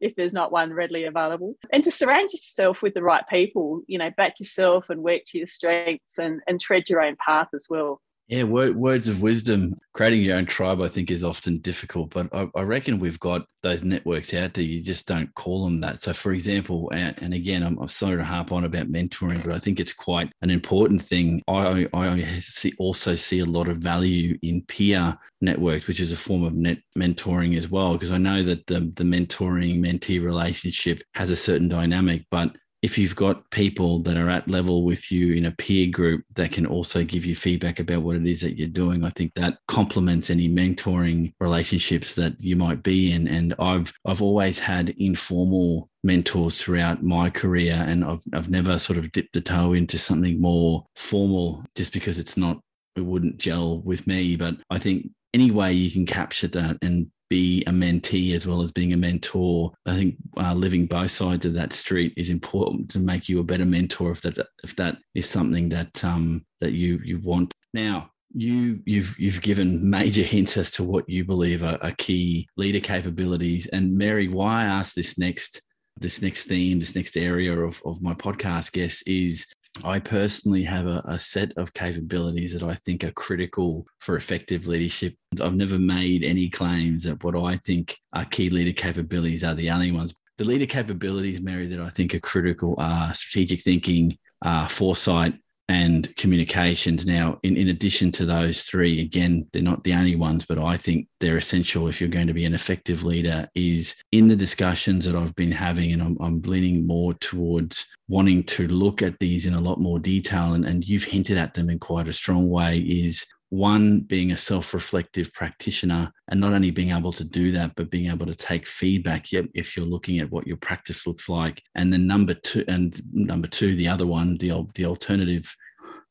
if 0.00 0.14
there's 0.14 0.34
not 0.34 0.52
one 0.52 0.70
readily 0.74 1.04
available 1.04 1.54
and 1.72 1.82
to 1.82 1.90
surround 1.90 2.30
yourself 2.30 2.82
with 2.82 2.92
the 2.92 3.02
right 3.02 3.24
people 3.30 3.80
you 3.86 3.96
know 3.96 4.10
back 4.18 4.38
yourself 4.38 4.90
and 4.90 5.02
work 5.02 5.22
to 5.26 5.38
your 5.38 5.46
strengths 5.46 6.18
and, 6.18 6.42
and 6.46 6.60
tread 6.60 6.86
your 6.86 7.00
own 7.00 7.16
path 7.24 7.48
as 7.54 7.64
well 7.70 7.98
yeah, 8.28 8.42
word, 8.42 8.76
words 8.76 9.08
of 9.08 9.22
wisdom. 9.22 9.74
Creating 9.94 10.20
your 10.20 10.36
own 10.36 10.44
tribe, 10.44 10.82
I 10.82 10.88
think, 10.88 11.10
is 11.10 11.24
often 11.24 11.58
difficult, 11.58 12.10
but 12.10 12.28
I, 12.32 12.46
I, 12.54 12.60
reckon 12.60 12.98
we've 12.98 13.18
got 13.18 13.46
those 13.62 13.82
networks 13.82 14.34
out 14.34 14.52
there. 14.52 14.64
You 14.64 14.82
just 14.82 15.08
don't 15.08 15.34
call 15.34 15.64
them 15.64 15.80
that. 15.80 15.98
So, 15.98 16.12
for 16.12 16.32
example, 16.32 16.90
and, 16.92 17.14
and 17.22 17.32
again, 17.32 17.62
I'm, 17.62 17.78
I'm, 17.78 17.88
sorry 17.88 18.18
to 18.18 18.24
harp 18.24 18.52
on 18.52 18.64
about 18.64 18.92
mentoring, 18.92 19.42
but 19.42 19.54
I 19.54 19.58
think 19.58 19.80
it's 19.80 19.94
quite 19.94 20.30
an 20.42 20.50
important 20.50 21.02
thing. 21.02 21.42
I, 21.48 21.88
I 21.94 22.22
see, 22.40 22.74
also 22.78 23.14
see 23.14 23.40
a 23.40 23.46
lot 23.46 23.66
of 23.66 23.78
value 23.78 24.38
in 24.42 24.60
peer 24.62 25.16
networks, 25.40 25.86
which 25.86 25.98
is 25.98 26.12
a 26.12 26.16
form 26.16 26.44
of 26.44 26.52
net 26.52 26.78
mentoring 26.98 27.56
as 27.56 27.70
well, 27.70 27.94
because 27.94 28.10
I 28.10 28.18
know 28.18 28.42
that 28.42 28.66
the, 28.66 28.80
the 28.94 29.04
mentoring 29.04 29.80
mentee 29.80 30.22
relationship 30.22 31.02
has 31.14 31.30
a 31.30 31.36
certain 31.36 31.68
dynamic, 31.68 32.26
but 32.30 32.54
if 32.80 32.96
you've 32.96 33.16
got 33.16 33.50
people 33.50 33.98
that 34.00 34.16
are 34.16 34.28
at 34.28 34.48
level 34.48 34.84
with 34.84 35.10
you 35.10 35.34
in 35.34 35.46
a 35.46 35.50
peer 35.50 35.90
group 35.90 36.24
that 36.34 36.52
can 36.52 36.64
also 36.64 37.02
give 37.02 37.26
you 37.26 37.34
feedback 37.34 37.80
about 37.80 38.02
what 38.02 38.16
it 38.16 38.26
is 38.26 38.40
that 38.42 38.56
you're 38.56 38.68
doing, 38.68 39.04
I 39.04 39.10
think 39.10 39.34
that 39.34 39.58
complements 39.66 40.30
any 40.30 40.48
mentoring 40.48 41.32
relationships 41.40 42.14
that 42.14 42.34
you 42.38 42.54
might 42.54 42.82
be 42.82 43.12
in. 43.12 43.26
And 43.26 43.54
I've 43.58 43.92
I've 44.06 44.22
always 44.22 44.60
had 44.60 44.90
informal 44.90 45.90
mentors 46.04 46.60
throughout 46.60 47.02
my 47.02 47.30
career, 47.30 47.84
and 47.86 48.04
I've 48.04 48.22
I've 48.32 48.50
never 48.50 48.78
sort 48.78 48.98
of 48.98 49.10
dipped 49.10 49.32
the 49.32 49.40
toe 49.40 49.72
into 49.72 49.98
something 49.98 50.40
more 50.40 50.86
formal 50.94 51.64
just 51.74 51.92
because 51.92 52.18
it's 52.18 52.36
not 52.36 52.60
it 52.94 53.00
wouldn't 53.00 53.38
gel 53.38 53.80
with 53.80 54.06
me. 54.06 54.36
But 54.36 54.56
I 54.70 54.78
think 54.78 55.10
any 55.34 55.50
way 55.50 55.72
you 55.72 55.90
can 55.90 56.06
capture 56.06 56.48
that 56.48 56.78
and 56.80 57.10
be 57.28 57.62
a 57.66 57.70
mentee 57.70 58.34
as 58.34 58.46
well 58.46 58.62
as 58.62 58.72
being 58.72 58.92
a 58.92 58.96
mentor. 58.96 59.72
I 59.86 59.94
think 59.94 60.16
uh, 60.36 60.54
living 60.54 60.86
both 60.86 61.10
sides 61.10 61.44
of 61.44 61.54
that 61.54 61.72
street 61.72 62.14
is 62.16 62.30
important 62.30 62.90
to 62.90 62.98
make 62.98 63.28
you 63.28 63.40
a 63.40 63.44
better 63.44 63.64
mentor 63.64 64.10
if 64.12 64.22
that 64.22 64.38
if 64.64 64.76
that 64.76 64.98
is 65.14 65.28
something 65.28 65.68
that 65.70 66.04
um, 66.04 66.44
that 66.60 66.72
you 66.72 67.00
you 67.04 67.20
want. 67.20 67.52
Now, 67.74 68.10
you 68.32 68.80
you've 68.84 69.14
you've 69.18 69.42
given 69.42 69.88
major 69.88 70.22
hints 70.22 70.56
as 70.56 70.70
to 70.72 70.84
what 70.84 71.08
you 71.08 71.24
believe 71.24 71.62
are, 71.62 71.78
are 71.82 71.94
key 71.98 72.48
leader 72.56 72.80
capabilities. 72.80 73.66
And 73.66 73.96
Mary, 73.96 74.28
why 74.28 74.62
I 74.62 74.64
asked 74.64 74.94
this 74.94 75.18
next 75.18 75.62
this 76.00 76.22
next 76.22 76.44
theme, 76.44 76.78
this 76.78 76.94
next 76.94 77.16
area 77.16 77.58
of, 77.58 77.82
of 77.84 78.00
my 78.00 78.14
podcast 78.14 78.72
guest 78.72 79.02
is 79.06 79.46
I 79.84 79.98
personally 79.98 80.62
have 80.64 80.86
a, 80.86 81.02
a, 81.06 81.18
set 81.18 81.52
of 81.56 81.72
capabilities 81.72 82.52
that 82.52 82.62
I 82.62 82.74
think 82.74 83.04
are 83.04 83.12
critical 83.12 83.86
for 84.00 84.16
effective 84.16 84.66
leadership. 84.66 85.14
I've 85.40 85.54
never 85.54 85.78
made 85.78 86.24
any 86.24 86.48
claims 86.48 87.04
that 87.04 87.22
what 87.22 87.36
I 87.36 87.56
think 87.58 87.96
are 88.12 88.24
key 88.24 88.50
leader 88.50 88.72
capabilities 88.72 89.44
are 89.44 89.54
the 89.54 89.70
only 89.70 89.92
ones. 89.92 90.14
The 90.36 90.44
leader 90.44 90.66
capabilities, 90.66 91.40
Mary, 91.40 91.66
that 91.68 91.80
I 91.80 91.90
think 91.90 92.14
are 92.14 92.20
critical 92.20 92.74
are 92.78 93.12
strategic 93.14 93.62
thinking, 93.62 94.16
uh, 94.42 94.68
foresight, 94.68 95.34
and 95.68 96.14
communications. 96.16 97.06
Now, 97.06 97.38
in, 97.42 97.56
in 97.56 97.68
addition 97.68 98.10
to 98.12 98.24
those 98.24 98.62
three, 98.62 99.02
again, 99.02 99.46
they're 99.52 99.62
not 99.62 99.84
the 99.84 99.92
only 99.94 100.16
ones, 100.16 100.46
but 100.46 100.58
I 100.58 100.76
think 100.76 101.08
they're 101.20 101.36
essential 101.36 101.88
if 101.88 102.00
you're 102.00 102.08
going 102.08 102.26
to 102.26 102.32
be 102.32 102.46
an 102.46 102.54
effective 102.54 103.04
leader. 103.04 103.48
Is 103.54 103.94
in 104.12 104.28
the 104.28 104.36
discussions 104.36 105.04
that 105.04 105.14
I've 105.14 105.34
been 105.34 105.52
having, 105.52 105.92
and 105.92 106.02
I'm, 106.02 106.16
I'm 106.20 106.40
leaning 106.42 106.86
more 106.86 107.14
towards 107.14 107.86
wanting 108.08 108.44
to 108.44 108.66
look 108.68 109.02
at 109.02 109.18
these 109.18 109.44
in 109.44 109.54
a 109.54 109.60
lot 109.60 109.80
more 109.80 109.98
detail, 109.98 110.54
and, 110.54 110.64
and 110.64 110.84
you've 110.84 111.04
hinted 111.04 111.36
at 111.36 111.54
them 111.54 111.68
in 111.68 111.78
quite 111.78 112.08
a 112.08 112.12
strong 112.12 112.48
way, 112.48 112.78
is 112.78 113.26
one 113.50 114.00
being 114.00 114.32
a 114.32 114.36
self-reflective 114.36 115.32
practitioner 115.32 116.12
and 116.28 116.40
not 116.40 116.52
only 116.52 116.70
being 116.70 116.90
able 116.90 117.12
to 117.12 117.24
do 117.24 117.50
that 117.52 117.72
but 117.76 117.90
being 117.90 118.10
able 118.10 118.26
to 118.26 118.34
take 118.34 118.66
feedback 118.66 119.26
if 119.32 119.76
you're 119.76 119.86
looking 119.86 120.18
at 120.18 120.30
what 120.30 120.46
your 120.46 120.56
practice 120.58 121.06
looks 121.06 121.28
like 121.28 121.62
and 121.74 121.92
then 121.92 122.06
number 122.06 122.34
two 122.34 122.64
and 122.68 123.00
number 123.12 123.48
two 123.48 123.74
the 123.76 123.88
other 123.88 124.06
one 124.06 124.36
the, 124.38 124.66
the 124.74 124.84
alternative 124.84 125.54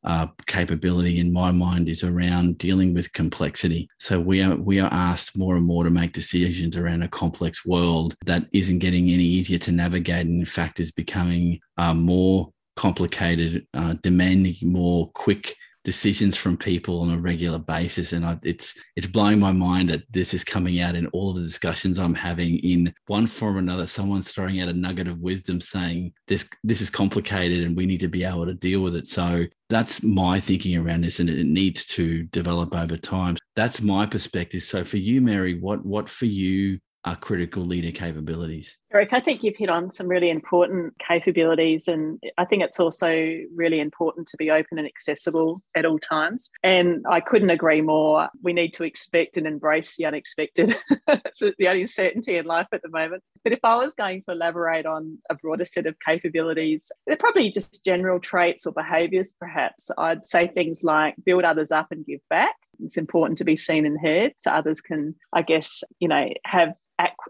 uh, 0.03 0.27
capability 0.45 1.19
in 1.19 1.33
my 1.33 1.51
mind 1.51 1.89
is 1.89 2.01
around 2.01 2.57
dealing 2.57 2.93
with 2.93 3.11
complexity. 3.11 3.89
So 3.99 4.19
we 4.21 4.41
are 4.41 4.55
we 4.55 4.79
are 4.79 4.93
asked 4.93 5.37
more 5.37 5.57
and 5.57 5.65
more 5.65 5.83
to 5.83 5.89
make 5.89 6.13
decisions 6.13 6.77
around 6.77 7.01
a 7.01 7.09
complex 7.09 7.65
world 7.65 8.15
that 8.25 8.45
isn't 8.53 8.79
getting 8.79 9.09
any 9.09 9.23
easier 9.23 9.57
to 9.57 9.71
navigate, 9.71 10.25
and 10.25 10.39
in 10.39 10.45
fact 10.45 10.79
is 10.79 10.91
becoming 10.91 11.59
uh, 11.77 11.93
more 11.93 12.53
complicated, 12.77 13.67
uh, 13.73 13.95
demanding 14.01 14.55
more 14.61 15.11
quick 15.13 15.55
decisions 15.87 16.35
from 16.35 16.57
people 16.57 16.99
on 16.99 17.11
a 17.11 17.17
regular 17.17 17.57
basis, 17.57 18.11
and 18.11 18.25
I, 18.25 18.37
it's 18.43 18.77
it's 18.97 19.07
blowing 19.07 19.39
my 19.39 19.53
mind 19.53 19.89
that 19.89 20.03
this 20.11 20.33
is 20.33 20.43
coming 20.43 20.81
out 20.81 20.95
in 20.95 21.07
all 21.07 21.29
of 21.29 21.37
the 21.37 21.43
discussions 21.43 21.97
I'm 21.97 22.13
having 22.13 22.59
in 22.59 22.93
one 23.05 23.25
form 23.25 23.55
or 23.55 23.59
another. 23.59 23.87
Someone's 23.87 24.33
throwing 24.33 24.59
out 24.59 24.67
a 24.67 24.73
nugget 24.73 25.07
of 25.07 25.19
wisdom, 25.19 25.61
saying 25.61 26.11
this 26.27 26.49
this 26.61 26.81
is 26.81 26.89
complicated, 26.89 27.63
and 27.63 27.77
we 27.77 27.85
need 27.85 28.01
to 28.01 28.09
be 28.09 28.25
able 28.25 28.45
to 28.45 28.53
deal 28.53 28.81
with 28.81 28.95
it. 28.95 29.07
So 29.07 29.45
that's 29.69 30.03
my 30.03 30.41
thinking 30.41 30.75
around 30.75 31.05
this, 31.05 31.21
and 31.21 31.29
it 31.29 31.45
needs 31.45 31.85
to 31.85 32.23
develop 32.23 32.75
over 32.75 32.97
time. 32.97 33.37
That's 33.55 33.81
my 33.81 34.05
perspective. 34.05 34.63
So 34.63 34.83
for 34.83 34.97
you, 34.97 35.21
Mary, 35.21 35.57
what 35.57 35.85
what 35.85 36.09
for 36.09 36.25
you 36.25 36.79
are 37.07 37.15
critical 37.15 37.63
leader 37.63 37.97
capabilities? 37.97 38.75
Eric, 38.93 39.09
I 39.13 39.21
think 39.21 39.41
you've 39.41 39.55
hit 39.55 39.69
on 39.69 39.89
some 39.89 40.09
really 40.09 40.29
important 40.29 40.93
capabilities, 40.99 41.87
and 41.87 42.21
I 42.37 42.43
think 42.43 42.63
it's 42.63 42.81
also 42.81 43.37
really 43.55 43.79
important 43.79 44.27
to 44.27 44.37
be 44.37 44.51
open 44.51 44.77
and 44.77 44.85
accessible 44.85 45.61
at 45.73 45.85
all 45.85 45.99
times. 45.99 46.49
And 46.63 47.05
I 47.09 47.21
couldn't 47.21 47.49
agree 47.49 47.81
more. 47.81 48.27
We 48.43 48.51
need 48.51 48.73
to 48.73 48.83
expect 48.83 49.37
and 49.37 49.47
embrace 49.47 49.95
the 49.95 50.05
unexpected. 50.05 50.77
it's 51.07 51.39
the 51.39 51.67
only 51.69 51.87
certainty 51.87 52.35
in 52.35 52.45
life 52.45 52.67
at 52.73 52.81
the 52.81 52.89
moment. 52.89 53.23
But 53.41 53.53
if 53.53 53.59
I 53.63 53.77
was 53.77 53.93
going 53.93 54.23
to 54.23 54.33
elaborate 54.33 54.85
on 54.85 55.17
a 55.29 55.35
broader 55.35 55.65
set 55.65 55.85
of 55.85 55.95
capabilities, 56.05 56.91
they're 57.05 57.15
probably 57.15 57.51
just 57.51 57.85
general 57.85 58.19
traits 58.19 58.65
or 58.65 58.73
behaviours, 58.73 59.33
perhaps. 59.39 59.89
I'd 59.97 60.25
say 60.25 60.47
things 60.47 60.83
like 60.83 61.15
build 61.25 61.45
others 61.45 61.71
up 61.71 61.87
and 61.91 62.05
give 62.05 62.19
back. 62.29 62.55
It's 62.83 62.97
important 62.97 63.37
to 63.39 63.45
be 63.45 63.57
seen 63.57 63.85
and 63.85 63.99
heard 63.99 64.33
so 64.37 64.51
others 64.51 64.81
can, 64.81 65.15
I 65.33 65.41
guess, 65.41 65.83
you 65.99 66.07
know, 66.07 66.29
have 66.45 66.73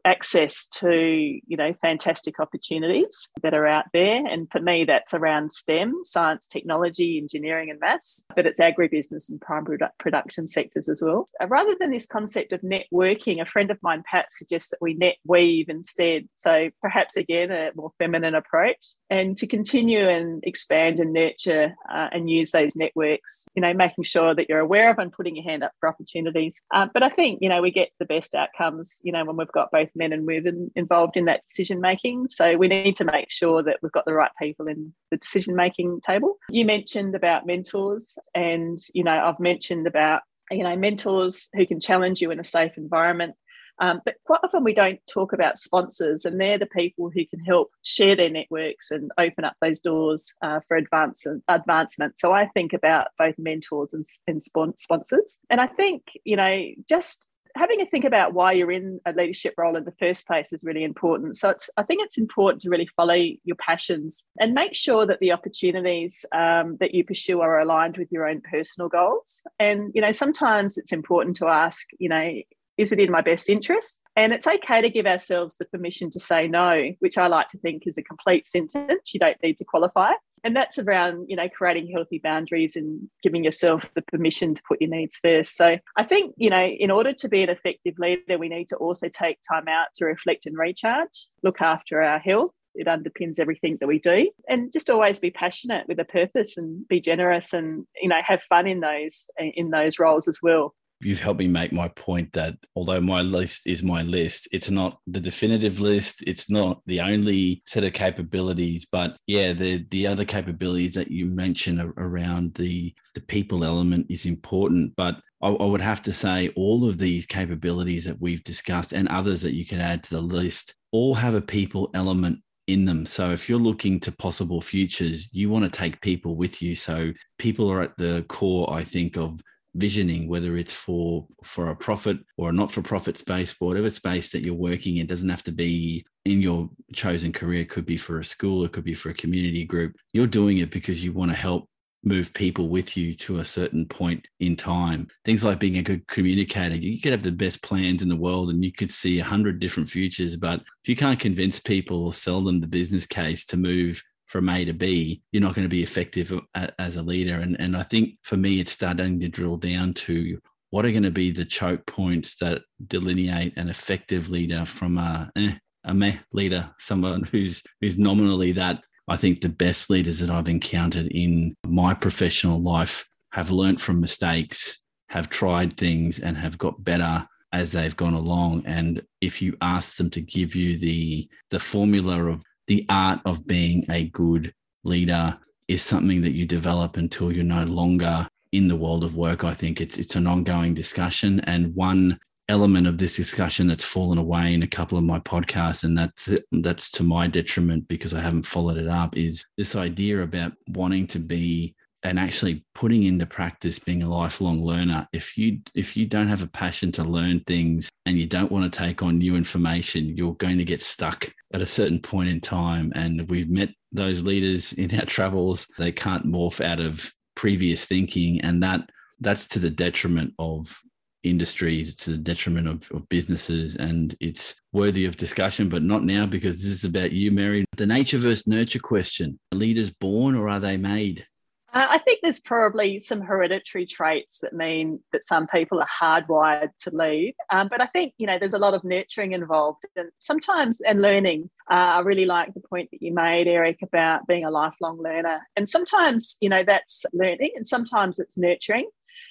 access 0.06 0.68
to 0.68 0.92
you 0.92 1.58
know 1.58 1.74
fantastic 1.82 2.40
opportunities 2.40 3.30
that 3.42 3.54
are 3.54 3.68
out 3.68 3.86
there. 3.94 4.26
And 4.26 4.50
for 4.52 4.62
me 4.62 4.86
that's 4.86 5.14
around 5.14 5.52
stem 5.52 5.94
science 6.04 6.48
technology 6.48 7.18
engineering 7.18 7.70
and 7.70 7.80
maths 7.80 8.24
but 8.36 8.46
it's 8.46 8.60
agribusiness 8.60 9.30
and 9.30 9.42
primary 9.42 9.78
production 10.00 10.48
sectors 10.48 10.88
as 10.88 11.02
well. 11.02 11.26
Uh, 11.42 11.48
rather 11.48 11.76
than 11.80 11.92
this 11.92 12.06
concept 12.06 12.54
of 12.54 12.62
networking 12.62 13.42
a 13.42 13.46
friend 13.46 13.70
of 13.70 13.78
mine 13.82 14.04
pat 14.10 14.28
suggests 14.32 14.70
that 14.70 14.82
we 14.82 14.94
net 14.94 15.18
weave 15.26 15.70
instead. 15.70 16.28
So 16.36 16.70
perhaps 16.82 17.18
again 17.18 17.52
a 17.52 17.72
more 17.76 17.92
feminine 18.00 18.36
approach 18.36 18.96
and 19.10 19.36
to 19.38 19.48
continue 19.48 20.08
and 20.08 20.44
expand 20.44 21.00
and 21.00 21.14
nurture 21.14 21.76
uh, 21.92 22.10
and 22.12 22.30
use 22.30 22.52
those 22.52 22.76
networks 22.76 23.46
you 23.56 23.62
know 23.62 23.74
making 23.74 24.06
sure 24.06 24.34
that 24.34 24.48
you're 24.48 24.60
aware 24.60 24.90
of 24.90 25.00
and 25.00 25.12
putting 25.12 25.36
your 25.38 25.46
hand 25.46 25.64
up 25.64 25.72
for 25.80 25.90
opportunities 25.90 26.62
uh, 26.74 26.88
but 26.94 27.04
i 27.04 27.10
think 27.10 27.40
you 27.42 27.50
know 27.50 27.62
we 27.62 27.72
get 27.72 27.90
the 28.00 28.06
best 28.06 28.36
outcomes 28.36 29.00
you 29.04 29.12
know 29.12 29.24
when 29.24 29.38
we've 29.38 29.52
got 29.52 29.72
both 29.72 29.90
men 29.96 30.12
and 30.12 30.26
women 30.26 30.72
involved 30.76 31.18
in 31.18 31.26
that 31.26 31.44
decision 31.46 31.82
making. 31.82 32.28
So 32.30 32.58
we 32.58 32.68
need 32.68 32.96
to 32.98 33.06
make 33.06 33.32
sure 33.32 33.64
that 33.64 33.78
we've 33.82 33.92
got 33.92 34.06
the 34.06 34.14
right 34.14 34.32
people 34.42 34.68
in 34.68 34.94
the 35.12 35.18
decision 35.18 35.56
making 35.56 36.02
table. 36.02 36.38
You 36.50 36.66
mentioned 36.66 37.16
about 37.16 37.46
mentors, 37.46 38.18
and 38.36 38.80
you 38.94 39.04
know 39.04 39.12
I've 39.12 39.40
mentioned 39.40 39.88
about 39.88 40.22
you 40.52 40.64
know 40.64 40.76
mentors 40.76 41.50
who 41.54 41.66
can 41.66 41.80
challenge 41.80 42.22
you 42.22 42.32
in 42.32 42.40
a 42.40 42.44
safe 42.44 42.74
environment. 42.78 43.36
Um, 43.80 44.02
but 44.06 44.16
quite 44.26 44.40
often 44.44 44.64
we 44.64 44.74
don't 44.74 45.00
talk 45.08 45.34
about 45.34 45.60
sponsors, 45.60 46.26
and 46.26 46.40
they're 46.40 46.58
the 46.58 46.66
people 46.66 47.10
who 47.10 47.26
can 47.26 47.40
help 47.40 47.72
share 47.84 48.16
their 48.16 48.30
networks 48.30 48.92
and 48.92 49.12
open 49.18 49.44
up 49.44 49.56
those 49.62 49.80
doors 49.80 50.34
uh, 50.42 50.60
for 50.68 50.78
advance 50.78 51.26
advancement. 51.48 52.20
So 52.20 52.32
I 52.32 52.48
think 52.48 52.74
about 52.74 53.08
both 53.18 53.36
mentors 53.38 53.94
and, 53.94 54.06
and 54.28 54.42
sponsors, 54.42 55.38
and 55.50 55.62
I 55.62 55.68
think 55.68 56.04
you 56.24 56.36
know 56.36 56.66
just 56.88 57.28
having 57.58 57.82
a 57.82 57.86
think 57.86 58.06
about 58.06 58.34
why 58.34 58.52
you're 58.52 58.72
in 58.72 59.00
a 59.06 59.12
leadership 59.14 59.54
role 59.58 59.76
in 59.76 59.84
the 59.84 59.94
first 60.00 60.28
place 60.28 60.54
is 60.54 60.64
really 60.64 60.84
important. 60.84 61.36
So 61.36 61.50
it's, 61.50 61.70
I 61.78 61.84
think 61.84 62.04
it's 62.04 62.18
important 62.18 62.62
to 62.62 62.70
really 62.70 62.88
follow 62.96 63.16
your 63.16 63.56
passions 63.58 64.26
and 64.40 64.54
make 64.54 64.74
sure 64.74 65.06
that 65.06 65.20
the 65.20 65.32
opportunities 65.32 66.24
um, 66.34 66.78
that 66.80 66.94
you 66.94 67.04
pursue 67.04 67.42
are 67.42 67.60
aligned 67.60 67.98
with 67.98 68.12
your 68.12 68.28
own 68.28 68.42
personal 68.42 68.90
goals. 68.90 69.42
And, 69.60 69.92
you 69.94 70.02
know, 70.02 70.12
sometimes 70.12 70.78
it's 70.78 70.94
important 70.94 71.36
to 71.38 71.48
ask, 71.48 71.88
you 72.00 72.10
know, 72.10 72.34
is 72.78 72.92
it 72.92 73.00
in 73.00 73.12
my 73.12 73.22
best 73.22 73.50
interest? 73.50 74.02
And 74.16 74.34
it's 74.34 74.48
okay 74.48 74.82
to 74.82 74.90
give 74.90 75.06
ourselves 75.06 75.58
the 75.58 75.66
permission 75.66 76.10
to 76.12 76.20
say 76.20 76.48
no, 76.48 76.92
which 77.00 77.18
I 77.18 77.28
like 77.28 77.50
to 77.50 77.58
think 77.58 77.84
is 77.86 77.98
a 77.98 78.04
complete 78.04 78.46
sentence. 78.46 79.14
You 79.14 79.20
don't 79.20 79.42
need 79.44 79.58
to 79.58 79.66
qualify. 79.66 80.14
And 80.44 80.56
that's 80.56 80.78
around 80.78 81.26
you 81.28 81.36
know 81.36 81.50
creating 81.50 81.92
healthy 81.92 82.20
boundaries 82.20 82.76
and 82.76 83.10
giving 83.24 83.44
yourself 83.44 83.90
the 83.96 84.02
permission 84.04 84.56
to 84.56 84.62
put 84.68 84.80
your 84.80 84.90
needs 84.90 85.18
first. 85.22 85.58
So 85.58 85.78
i 85.98 86.04
think 86.04 86.36
you 86.38 86.50
know 86.50 86.66
in 86.66 86.92
order 86.92 87.12
to 87.12 87.28
be 87.28 87.42
an 87.42 87.50
effective 87.50 87.96
leader 87.98 88.38
we 88.38 88.48
need 88.48 88.68
to 88.70 88.76
also 88.76 89.10
take 89.10 89.40
time 89.42 89.68
out 89.68 89.88
to 89.96 90.06
reflect 90.06 90.46
and 90.46 90.58
recharge 90.58 91.28
look 91.44 91.60
after 91.62 92.02
our 92.02 92.20
health. 92.20 92.52
It 92.76 92.86
underpins 92.86 93.40
everything 93.40 93.78
that 93.80 93.88
we 93.88 93.98
do. 93.98 94.30
And 94.48 94.72
just 94.72 94.92
always 94.92 95.20
be 95.20 95.32
passionate 95.32 95.88
with 95.88 96.00
a 96.00 96.06
purpose 96.06 96.58
and 96.58 96.88
be 96.88 97.02
generous 97.02 97.52
and 97.52 97.88
you 98.00 98.08
know 98.08 98.22
have 98.24 98.44
fun 98.44 98.68
in 98.68 98.80
those 98.82 99.26
in 99.40 99.72
those 99.72 99.98
roles 99.98 100.28
as 100.28 100.40
well 100.42 100.76
you've 101.02 101.20
helped 101.20 101.40
me 101.40 101.48
make 101.48 101.72
my 101.72 101.88
point 101.90 102.34
that 102.34 102.56
although 102.76 103.02
my 103.02 103.22
list 103.22 103.68
is 103.68 103.84
my 103.84 104.02
list, 104.02 104.48
it's 104.52 104.72
not 104.72 105.00
the 105.08 105.20
definitive 105.20 105.80
list. 105.80 106.24
It's 106.26 106.50
not 106.50 106.82
the 106.86 107.02
only 107.02 107.62
set 107.66 107.84
of 107.84 107.94
capabilities, 107.94 108.86
but 108.92 109.18
yeah, 109.28 109.54
the 109.54 109.86
the 109.90 110.08
other 110.08 110.26
capabilities 110.26 110.96
that 110.96 111.12
you 111.12 111.26
mentioned 111.26 111.82
around 111.98 112.54
the 112.56 112.94
the 113.14 113.22
people 113.22 113.64
element 113.64 114.08
is 114.10 114.26
important. 114.26 114.96
But 114.96 115.20
I, 115.42 115.50
I 115.50 115.66
would 115.66 115.82
have 115.82 116.02
to 116.04 116.14
say 116.14 116.50
all 116.56 116.88
of 116.88 116.98
these 116.98 117.26
capabilities 117.26 118.06
that 118.06 118.20
we've 118.20 118.44
discussed 118.44 118.94
and 118.94 119.08
others 119.08 119.42
that 119.42 119.54
you 119.54 119.66
can 119.66 119.80
add 119.80 120.04
to 120.04 120.10
the 120.12 120.22
list 120.22 120.74
all 120.92 121.14
have 121.14 121.36
a 121.36 121.42
people 121.42 121.90
element 121.94 122.40
in 122.68 122.86
them. 122.86 123.06
So 123.06 123.32
if 123.32 123.48
you're 123.48 123.60
looking 123.60 124.00
to 124.02 124.12
possible 124.12 124.62
futures, 124.62 125.30
you 125.32 125.50
want 125.50 125.64
to 125.64 125.78
take 125.78 126.02
people 126.02 126.36
with 126.36 126.62
you. 126.62 126.76
So 126.76 127.12
people 127.38 127.72
are 127.72 127.82
at 127.82 127.98
the 127.98 128.26
core, 128.28 128.72
I 128.72 128.84
think, 128.84 129.18
of 129.18 129.42
visioning, 129.78 130.28
whether 130.28 130.58
it's 130.58 130.74
for 130.74 131.28
for 131.44 131.70
a 131.70 131.76
profit 131.76 132.18
or 132.38 132.50
a 132.50 132.54
not-for-profit 132.54 133.18
space, 133.18 133.56
whatever 133.60 133.90
space 133.90 134.30
that 134.32 134.44
you're 134.44 134.54
working 134.54 134.98
in, 134.98 135.08
doesn't 135.08 135.30
have 135.30 135.44
to 135.44 135.52
be 135.52 136.06
in 136.26 136.42
your 136.42 136.70
chosen 136.94 137.32
career. 137.32 137.62
It 137.62 137.70
could 137.70 137.86
be 137.86 137.98
for 137.98 138.20
a 138.20 138.26
school, 138.26 138.66
it 138.66 138.72
could 138.74 138.84
be 138.84 138.94
for 138.94 139.10
a 139.10 139.14
community 139.14 139.66
group. 139.66 139.96
You're 140.14 140.28
doing 140.28 140.58
it 140.58 140.72
because 140.72 141.04
you 141.04 141.14
want 141.14 141.32
to 141.32 141.38
help 141.38 141.70
move 142.04 142.34
people 142.34 142.70
with 142.70 142.96
you 142.96 143.14
to 143.14 143.40
a 143.40 143.46
certain 143.46 143.86
point 143.86 144.28
in 144.40 144.56
time. 144.56 145.08
Things 145.26 145.44
like 145.44 145.60
being 145.60 145.78
a 145.78 145.84
good 145.84 146.08
communicator, 146.08 146.76
you 146.76 147.02
could 147.02 147.12
have 147.12 147.24
the 147.24 147.32
best 147.32 147.62
plans 147.64 148.02
in 148.02 148.10
the 148.10 148.16
world 148.16 148.50
and 148.50 148.64
you 148.64 148.72
could 148.72 148.92
see 148.92 149.20
a 149.20 149.24
hundred 149.24 149.60
different 149.60 149.90
futures, 149.90 150.36
but 150.36 150.60
if 150.62 150.88
you 150.88 150.96
can't 150.96 151.20
convince 151.20 151.60
people 151.60 152.06
or 152.06 152.14
sell 152.14 152.42
them 152.44 152.62
the 152.62 152.68
business 152.68 153.06
case 153.06 153.46
to 153.48 153.58
move 153.58 154.02
from 154.28 154.50
A 154.50 154.66
to 154.66 154.74
B, 154.74 155.22
you're 155.32 155.42
not 155.42 155.56
going 155.56 155.66
to 155.66 155.70
be 155.70 155.84
effective 155.84 156.34
as 156.78 156.98
a 156.98 157.02
leader. 157.02 157.36
And, 157.36 157.60
and 157.60 157.76
I 157.76 157.84
think 157.84 158.16
for 158.24 158.38
me, 158.38 158.60
it's 158.60 158.72
starting 158.72 159.20
to 159.22 159.30
drill 159.30 159.58
down 159.58 159.94
to 159.96 160.40
what 160.70 160.86
are 160.86 160.92
going 160.92 161.04
to 161.04 161.12
be 161.12 161.32
the 161.32 161.46
choke 161.46 161.86
points 161.86 162.36
that 162.38 162.62
delineate 162.88 163.58
an 163.58 163.70
effective 163.70 164.30
leader 164.30 164.66
from 164.66 164.98
a, 164.98 165.32
eh, 165.36 165.54
a 165.86 165.94
meh 165.94 166.18
leader, 166.34 166.70
someone 166.78 167.24
who's 167.24 167.64
who's 167.82 167.98
nominally 167.98 168.52
that. 168.54 168.84
I 169.08 169.16
think 169.16 169.40
the 169.40 169.50
best 169.50 169.90
leaders 169.90 170.20
that 170.20 170.30
I've 170.30 170.50
encountered 170.50 171.08
in 171.08 171.56
my 171.66 171.94
professional 171.94 172.62
life 172.62 173.08
have 173.32 173.52
learned 173.52 173.82
from 173.82 174.02
mistakes, 174.02 174.84
have 175.08 175.30
tried 175.30 175.78
things, 175.78 176.20
and 176.20 176.38
have 176.38 176.58
got 176.58 176.84
better 176.84 177.26
as 177.54 177.72
they've 177.72 177.96
gone 177.96 178.14
along. 178.14 178.64
And 178.66 179.02
if 179.22 179.42
you 179.42 179.56
ask 179.62 179.96
them 179.96 180.10
to 180.10 180.22
give 180.22 180.56
you 180.56 180.78
the 180.78 181.30
the 181.50 181.60
formula 181.60 182.26
of 182.26 182.44
the 182.68 182.86
art 182.90 183.20
of 183.26 183.48
being 183.48 183.86
a 183.90 184.06
good 184.10 184.54
leader 184.84 185.38
is 185.68 185.82
something 185.82 186.22
that 186.22 186.34
you 186.34 186.46
develop 186.46 186.98
until 186.98 187.32
you're 187.32 187.44
no 187.44 187.64
longer 187.66 188.28
in 188.52 188.68
the 188.68 188.76
world 188.76 189.04
of 189.04 189.16
work. 189.16 189.44
I 189.44 189.54
think 189.54 189.82
it's 189.82 189.98
it's 189.98 190.16
an 190.16 190.28
ongoing 190.28 190.74
discussion, 190.74 191.40
and 191.42 191.76
one 191.76 192.20
element 192.50 192.88
of 192.88 192.98
this 192.98 193.16
discussion 193.16 193.68
that's 193.68 193.84
fallen 193.84 194.18
away 194.18 194.54
in 194.54 194.64
a 194.64 194.68
couple 194.68 194.98
of 194.98 195.04
my 195.04 195.20
podcasts, 195.20 195.84
and 195.84 195.98
that's 195.98 196.30
that's 196.52 196.90
to 196.92 197.04
my 197.04 197.28
detriment 197.28 197.88
because 197.88 198.14
I 198.14 198.22
haven't 198.22 198.44
followed 198.46 198.78
it 198.78 198.88
up. 198.88 199.18
Is 199.18 199.46
this 199.58 199.76
idea 199.76 200.22
about 200.22 200.54
wanting 200.70 201.08
to 201.08 201.20
be 201.20 201.76
and 202.08 202.20
actually 202.20 202.66
putting 202.74 203.04
into 203.04 203.26
practice 203.26 203.80
being 203.80 204.04
a 204.04 204.10
lifelong 204.10 204.64
learner. 204.64 205.08
If 205.14 205.38
you 205.38 205.60
if 205.76 205.98
you 205.98 206.06
don't 206.06 206.30
have 206.30 206.42
a 206.42 206.48
passion 206.48 206.92
to 206.94 207.04
learn 207.04 207.42
things 207.42 207.90
and 208.06 208.18
you 208.18 208.26
don't 208.26 208.52
want 208.52 208.72
to 208.72 208.80
take 208.80 209.04
on 209.04 209.18
new 209.18 209.36
information 209.36 210.16
you're 210.16 210.36
going 210.36 210.58
to 210.58 210.66
get 210.66 210.82
stuck 210.82 211.30
at 211.54 211.62
a 211.62 211.66
certain 211.66 212.00
point 212.00 212.30
in 212.30 212.42
time. 212.42 212.92
And 212.96 213.30
we've 213.30 213.50
met 213.50 213.70
those 213.92 214.24
leaders 214.24 214.74
in 214.82 214.98
our 214.98 215.06
travels. 215.06 215.68
They 215.78 215.92
can't 215.92 216.26
morph 216.26 216.64
out 216.64 216.80
of 216.80 217.12
previous 217.36 217.86
thinking 217.86 218.42
and 218.42 218.64
that 218.64 218.90
that's 219.20 219.48
to 219.48 219.60
the 219.60 219.70
detriment 219.70 220.34
of 220.40 220.76
industries 221.24 221.96
to 221.96 222.12
the 222.12 222.18
detriment 222.18 222.68
of, 222.68 222.90
of 222.92 223.08
businesses 223.10 223.76
and 223.76 224.16
it's 224.20 224.56
worthy 224.72 225.06
of 225.06 225.18
discussion 225.18 225.68
but 225.68 225.84
not 225.84 226.04
now 226.04 226.26
because 226.26 226.62
this 226.62 226.72
is 226.72 226.84
about 226.84 227.12
you 227.12 227.32
mary. 227.32 227.66
The 227.76 227.86
nature 227.86 228.18
versus 228.18 228.48
nurture 228.48 228.80
question. 228.80 229.40
Are 229.52 229.58
leaders 229.58 229.92
born 229.92 230.36
or 230.36 230.50
are 230.50 230.60
they 230.60 230.78
made 230.78 231.26
I 231.74 232.00
think 232.00 232.20
there's 232.22 232.40
probably 232.40 233.00
some 233.00 233.22
hereditary 233.22 233.86
traits 233.86 234.40
that 234.40 234.54
mean 234.54 235.02
that 235.12 235.26
some 235.26 235.48
people 235.48 235.82
are 235.82 235.88
hardwired 235.88 236.70
to 236.82 236.96
lead. 236.96 237.36
Um, 237.52 237.68
but 237.68 237.82
I 237.82 237.88
think, 237.88 238.14
you 238.18 238.26
know, 238.26 238.40
there's 238.40 238.54
a 238.54 238.60
lot 238.60 238.74
of 238.74 238.84
nurturing 238.84 239.34
involved 239.34 239.84
and 239.96 240.10
sometimes, 240.20 240.80
and 240.82 241.02
learning. 241.02 241.50
Uh, 241.70 241.74
I 241.74 242.00
really 242.00 242.26
like 242.26 242.54
the 242.54 242.62
point 242.62 242.90
that 242.92 243.02
you 243.02 243.14
made, 243.14 243.48
Eric, 243.48 243.80
about 243.82 244.28
being 244.28 244.46
a 244.46 244.50
lifelong 244.50 244.98
learner. 245.02 245.42
And 245.58 245.70
sometimes, 245.70 246.38
you 246.42 246.50
know, 246.50 246.64
that's 246.64 247.06
learning 247.14 247.52
and 247.56 247.68
sometimes 247.68 248.18
it's 248.18 248.38
nurturing. 248.38 248.90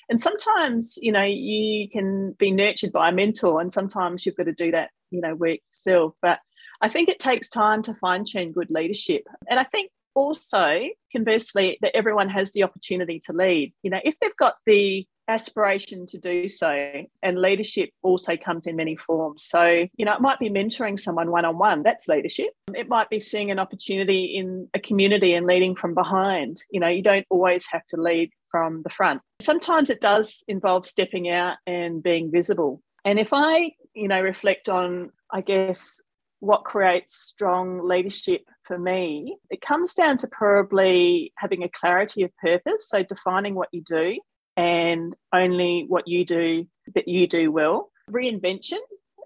And 0.09 0.21
sometimes, 0.21 0.99
you 1.01 1.13
know, 1.13 1.25
you 1.25 1.89
can 1.89 2.33
be 2.33 2.51
nurtured 2.51 2.93
by 2.93 3.09
a 3.09 3.13
mentor 3.13 3.61
and 3.61 3.73
sometimes 3.73 4.27
you've 4.27 4.37
got 4.37 4.45
to 4.45 4.53
do 4.53 4.71
that, 4.73 4.91
you 5.11 5.21
know, 5.21 5.35
work 5.35 5.59
yourself. 5.73 6.15
But 6.21 6.41
I 6.81 6.89
think 6.91 7.09
it 7.09 7.19
takes 7.19 7.49
time 7.49 7.83
to 7.85 7.95
fine 7.95 8.25
tune 8.25 8.53
good 8.53 8.71
leadership. 8.71 9.23
And 9.49 9.59
I 9.59 9.65
think 9.65 9.91
also, 10.17 10.81
conversely, 11.13 11.79
that 11.83 11.95
everyone 11.95 12.29
has 12.31 12.51
the 12.53 12.65
opportunity 12.65 13.21
to 13.27 13.33
lead. 13.33 13.73
You 13.83 13.91
know, 13.91 14.01
if 14.03 14.17
they've 14.21 14.35
got 14.37 14.57
the 14.67 15.07
aspiration 15.29 16.07
to 16.07 16.19
do 16.19 16.49
so, 16.49 17.05
and 17.23 17.39
leadership 17.39 17.91
also 18.03 18.37
comes 18.37 18.67
in 18.67 18.77
many 18.77 18.97
forms. 18.97 19.45
So, 19.45 19.87
you 19.97 20.05
know, 20.05 20.15
it 20.15 20.21
might 20.21 20.39
be 20.39 20.49
mentoring 20.49 20.99
someone 20.99 21.31
one 21.31 21.45
on 21.45 21.59
one, 21.59 21.83
that's 21.83 22.09
leadership. 22.09 22.51
It 22.75 22.89
might 22.89 23.11
be 23.11 23.21
seeing 23.21 23.51
an 23.51 23.59
opportunity 23.59 24.37
in 24.37 24.69
a 24.75 24.81
community 24.81 25.35
and 25.35 25.47
leading 25.47 25.77
from 25.77 25.95
behind. 25.95 26.63
You 26.71 26.81
know, 26.81 26.89
you 26.89 27.03
don't 27.03 27.27
always 27.29 27.67
have 27.71 27.87
to 27.91 28.01
lead 28.01 28.31
from 28.51 28.83
the 28.83 28.91
front. 28.91 29.21
Sometimes 29.41 29.91
it 29.91 30.01
does 30.01 30.43
involve 30.49 30.87
stepping 30.87 31.29
out 31.29 31.57
and 31.67 32.03
being 32.03 32.31
visible. 32.31 32.81
And 33.05 33.19
if 33.19 33.29
I, 33.33 33.73
you 33.95 34.09
know, 34.09 34.23
reflect 34.23 34.69
on, 34.69 35.11
I 35.31 35.41
guess, 35.41 36.01
what 36.41 36.65
creates 36.65 37.15
strong 37.15 37.87
leadership 37.87 38.43
for 38.67 38.79
me, 38.79 39.37
it 39.51 39.61
comes 39.61 39.95
down 39.95 40.17
to 40.19 40.29
probably 40.29 41.33
having 41.37 41.63
a 41.63 41.69
clarity 41.69 42.23
of 42.23 42.37
purpose. 42.37 42.89
So, 42.89 43.03
defining 43.03 43.55
what 43.55 43.69
you 43.73 43.83
do 43.83 44.19
and 44.57 45.15
only 45.33 45.85
what 45.89 46.09
you 46.09 46.25
do 46.25 46.67
that 46.95 47.09
you 47.09 47.27
do 47.27 47.53
well. 47.53 47.91
Reinvention 48.11 48.79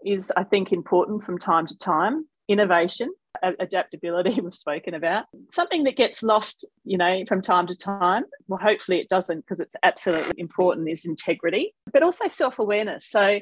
is, 0.05 0.33
I 0.37 0.45
think, 0.45 0.73
important 0.73 1.25
from 1.25 1.39
time 1.39 1.67
to 1.67 1.79
time. 1.79 2.27
Innovation, 2.49 3.13
adaptability, 3.43 4.41
we've 4.43 4.55
spoken 4.55 4.95
about. 4.95 5.27
Something 5.53 5.85
that 5.85 5.97
gets 5.97 6.23
lost, 6.23 6.67
you 6.85 6.99
know, 6.99 7.25
from 7.29 7.43
time 7.43 7.67
to 7.69 7.77
time. 7.77 8.25
Well, 8.49 8.61
hopefully 8.61 8.99
it 8.99 9.09
doesn't 9.09 9.41
because 9.41 9.61
it's 9.61 9.77
absolutely 9.83 10.35
important 10.39 10.89
is 10.89 11.05
integrity, 11.05 11.75
but 11.93 12.03
also 12.03 12.29
self 12.29 12.59
awareness. 12.59 13.07
So, 13.09 13.41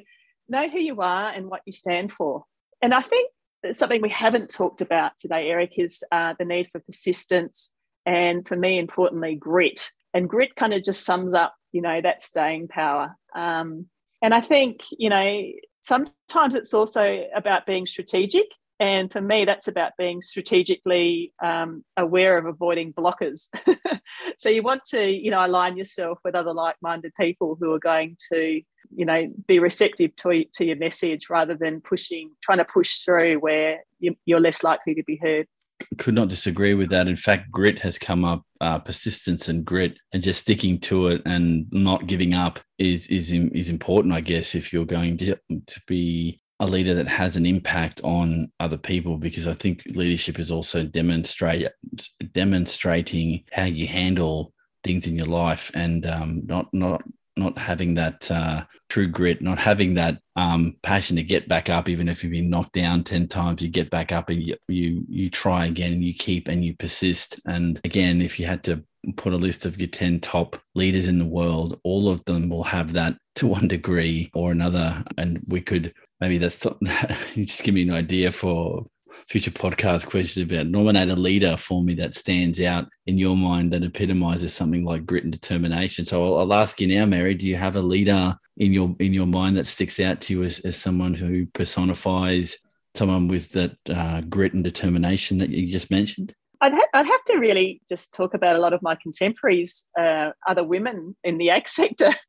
know 0.48 0.68
who 0.68 0.78
you 0.78 1.00
are 1.00 1.30
and 1.30 1.48
what 1.48 1.62
you 1.66 1.72
stand 1.72 2.12
for. 2.12 2.44
And 2.80 2.94
I 2.94 3.02
think 3.02 3.30
something 3.72 4.02
we 4.02 4.08
haven't 4.08 4.50
talked 4.50 4.80
about 4.80 5.12
today, 5.18 5.48
Eric, 5.48 5.72
is 5.76 6.02
uh, 6.12 6.34
the 6.38 6.44
need 6.44 6.68
for 6.72 6.80
persistence 6.80 7.72
and, 8.06 8.46
for 8.46 8.56
me, 8.56 8.78
importantly, 8.78 9.34
grit. 9.34 9.90
And 10.14 10.28
grit 10.28 10.56
kind 10.56 10.72
of 10.72 10.82
just 10.82 11.04
sums 11.04 11.34
up, 11.34 11.54
you 11.72 11.82
know, 11.82 12.00
that 12.00 12.22
staying 12.22 12.68
power. 12.68 13.16
Um, 13.34 13.86
and 14.22 14.32
I 14.34 14.40
think, 14.40 14.80
you 14.90 15.10
know, 15.10 15.42
sometimes 15.80 16.54
it's 16.54 16.74
also 16.74 17.24
about 17.34 17.66
being 17.66 17.86
strategic. 17.86 18.46
And 18.80 19.10
for 19.10 19.20
me, 19.20 19.44
that's 19.44 19.66
about 19.66 19.92
being 19.98 20.22
strategically 20.22 21.32
um, 21.42 21.84
aware 21.96 22.38
of 22.38 22.46
avoiding 22.46 22.92
blockers. 22.92 23.48
so 24.38 24.48
you 24.48 24.62
want 24.62 24.82
to, 24.90 25.10
you 25.10 25.30
know, 25.30 25.44
align 25.44 25.76
yourself 25.76 26.18
with 26.24 26.36
other 26.36 26.52
like-minded 26.52 27.12
people 27.18 27.56
who 27.60 27.72
are 27.72 27.80
going 27.80 28.16
to 28.32 28.62
you 28.94 29.04
know 29.04 29.30
be 29.46 29.58
receptive 29.58 30.14
to, 30.16 30.44
to 30.54 30.64
your 30.64 30.76
message 30.76 31.28
rather 31.28 31.54
than 31.54 31.80
pushing 31.80 32.30
trying 32.42 32.58
to 32.58 32.64
push 32.64 32.98
through 32.98 33.38
where 33.38 33.80
you, 34.00 34.16
are 34.32 34.40
less 34.40 34.62
likely 34.62 34.94
to 34.94 35.02
be 35.04 35.16
heard 35.16 35.46
could 35.98 36.14
not 36.14 36.28
disagree 36.28 36.74
with 36.74 36.88
that 36.88 37.06
in 37.06 37.16
fact 37.16 37.50
grit 37.50 37.78
has 37.78 37.98
come 37.98 38.24
up 38.24 38.42
uh, 38.60 38.78
persistence 38.78 39.48
and 39.48 39.64
grit 39.64 39.98
and 40.12 40.22
just 40.22 40.40
sticking 40.40 40.78
to 40.78 41.08
it 41.08 41.22
and 41.26 41.66
not 41.70 42.06
giving 42.06 42.34
up 42.34 42.60
is 42.78 43.06
is 43.08 43.30
is 43.30 43.68
important 43.68 44.14
i 44.14 44.20
guess 44.20 44.54
if 44.54 44.72
you're 44.72 44.84
going 44.84 45.16
to, 45.16 45.36
to 45.66 45.80
be 45.86 46.40
a 46.60 46.66
leader 46.66 46.94
that 46.94 47.06
has 47.06 47.36
an 47.36 47.46
impact 47.46 48.00
on 48.02 48.50
other 48.58 48.78
people 48.78 49.16
because 49.16 49.46
I 49.46 49.54
think 49.54 49.82
leadership 49.86 50.38
is 50.38 50.50
also 50.50 50.84
demonstrate 50.84 51.68
demonstrating 52.32 53.44
how 53.52 53.64
you 53.64 53.86
handle 53.86 54.52
things 54.82 55.06
in 55.06 55.16
your 55.16 55.26
life 55.26 55.70
and 55.74 56.04
um, 56.06 56.42
not 56.46 56.72
not 56.72 57.02
not 57.36 57.56
having 57.56 57.94
that 57.94 58.28
uh, 58.30 58.64
true 58.88 59.06
grit, 59.06 59.40
not 59.40 59.58
having 59.58 59.94
that 59.94 60.20
um, 60.34 60.74
passion 60.82 61.16
to 61.16 61.22
get 61.22 61.48
back 61.48 61.68
up, 61.68 61.88
even 61.88 62.08
if 62.08 62.22
you've 62.22 62.32
been 62.32 62.50
knocked 62.50 62.72
down 62.72 63.04
ten 63.04 63.28
times, 63.28 63.62
you 63.62 63.68
get 63.68 63.90
back 63.90 64.12
up 64.12 64.28
and 64.28 64.42
you 64.42 64.56
you 64.66 65.04
you 65.08 65.30
try 65.30 65.66
again 65.66 65.92
and 65.92 66.04
you 66.04 66.14
keep 66.14 66.48
and 66.48 66.64
you 66.64 66.74
persist. 66.76 67.40
And 67.46 67.80
again, 67.84 68.20
if 68.20 68.40
you 68.40 68.46
had 68.46 68.64
to 68.64 68.82
put 69.16 69.32
a 69.32 69.36
list 69.36 69.64
of 69.64 69.78
your 69.78 69.88
ten 69.88 70.18
top 70.20 70.60
leaders 70.74 71.06
in 71.06 71.18
the 71.18 71.24
world, 71.24 71.80
all 71.84 72.08
of 72.08 72.24
them 72.24 72.48
will 72.48 72.64
have 72.64 72.92
that 72.94 73.16
to 73.36 73.46
one 73.46 73.68
degree 73.68 74.30
or 74.34 74.50
another. 74.50 75.04
And 75.16 75.40
we 75.46 75.60
could 75.60 75.94
maybe 76.20 76.38
that's 76.38 76.66
just 77.34 77.62
give 77.62 77.74
me 77.74 77.82
an 77.82 77.92
idea 77.92 78.32
for 78.32 78.86
future 79.28 79.50
podcast 79.50 80.06
questions 80.06 80.50
about 80.50 80.66
nominate 80.66 81.10
a 81.10 81.16
leader 81.16 81.56
for 81.56 81.82
me 81.82 81.94
that 81.94 82.14
stands 82.14 82.60
out 82.60 82.88
in 83.06 83.18
your 83.18 83.36
mind 83.36 83.72
that 83.72 83.82
epitomizes 83.82 84.54
something 84.54 84.84
like 84.84 85.04
grit 85.04 85.24
and 85.24 85.32
determination. 85.32 86.04
So 86.04 86.24
I'll, 86.24 86.38
I'll 86.38 86.54
ask 86.54 86.80
you 86.80 86.86
now, 86.86 87.04
Mary, 87.04 87.34
do 87.34 87.46
you 87.46 87.56
have 87.56 87.76
a 87.76 87.82
leader 87.82 88.36
in 88.56 88.72
your 88.72 88.94
in 88.98 89.12
your 89.12 89.26
mind 89.26 89.56
that 89.56 89.66
sticks 89.66 90.00
out 90.00 90.20
to 90.22 90.32
you 90.32 90.42
as, 90.44 90.60
as 90.60 90.76
someone 90.76 91.14
who 91.14 91.46
personifies 91.46 92.58
someone 92.94 93.28
with 93.28 93.52
that 93.52 93.76
uh, 93.88 94.20
grit 94.22 94.54
and 94.54 94.64
determination 94.64 95.38
that 95.38 95.50
you 95.50 95.70
just 95.70 95.90
mentioned? 95.90 96.34
I'd, 96.60 96.72
ha- 96.72 96.88
I'd 96.92 97.06
have 97.06 97.24
to 97.26 97.36
really 97.36 97.80
just 97.88 98.12
talk 98.12 98.34
about 98.34 98.56
a 98.56 98.58
lot 98.58 98.72
of 98.72 98.82
my 98.82 98.96
contemporaries, 98.96 99.88
uh, 99.98 100.30
other 100.46 100.64
women 100.64 101.14
in 101.22 101.38
the 101.38 101.50
ag 101.50 101.68
sector. 101.68 102.14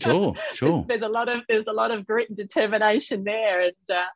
sure, 0.00 0.34
sure. 0.52 0.84
there's, 0.88 1.00
there's, 1.00 1.02
a 1.02 1.08
lot 1.08 1.28
of 1.28 1.42
there's 1.48 1.66
a 1.66 1.72
lot 1.72 1.90
of 1.90 2.06
grit 2.06 2.28
and 2.28 2.36
determination 2.36 3.24
there, 3.24 3.60
and 3.62 3.90
uh, 3.90 4.06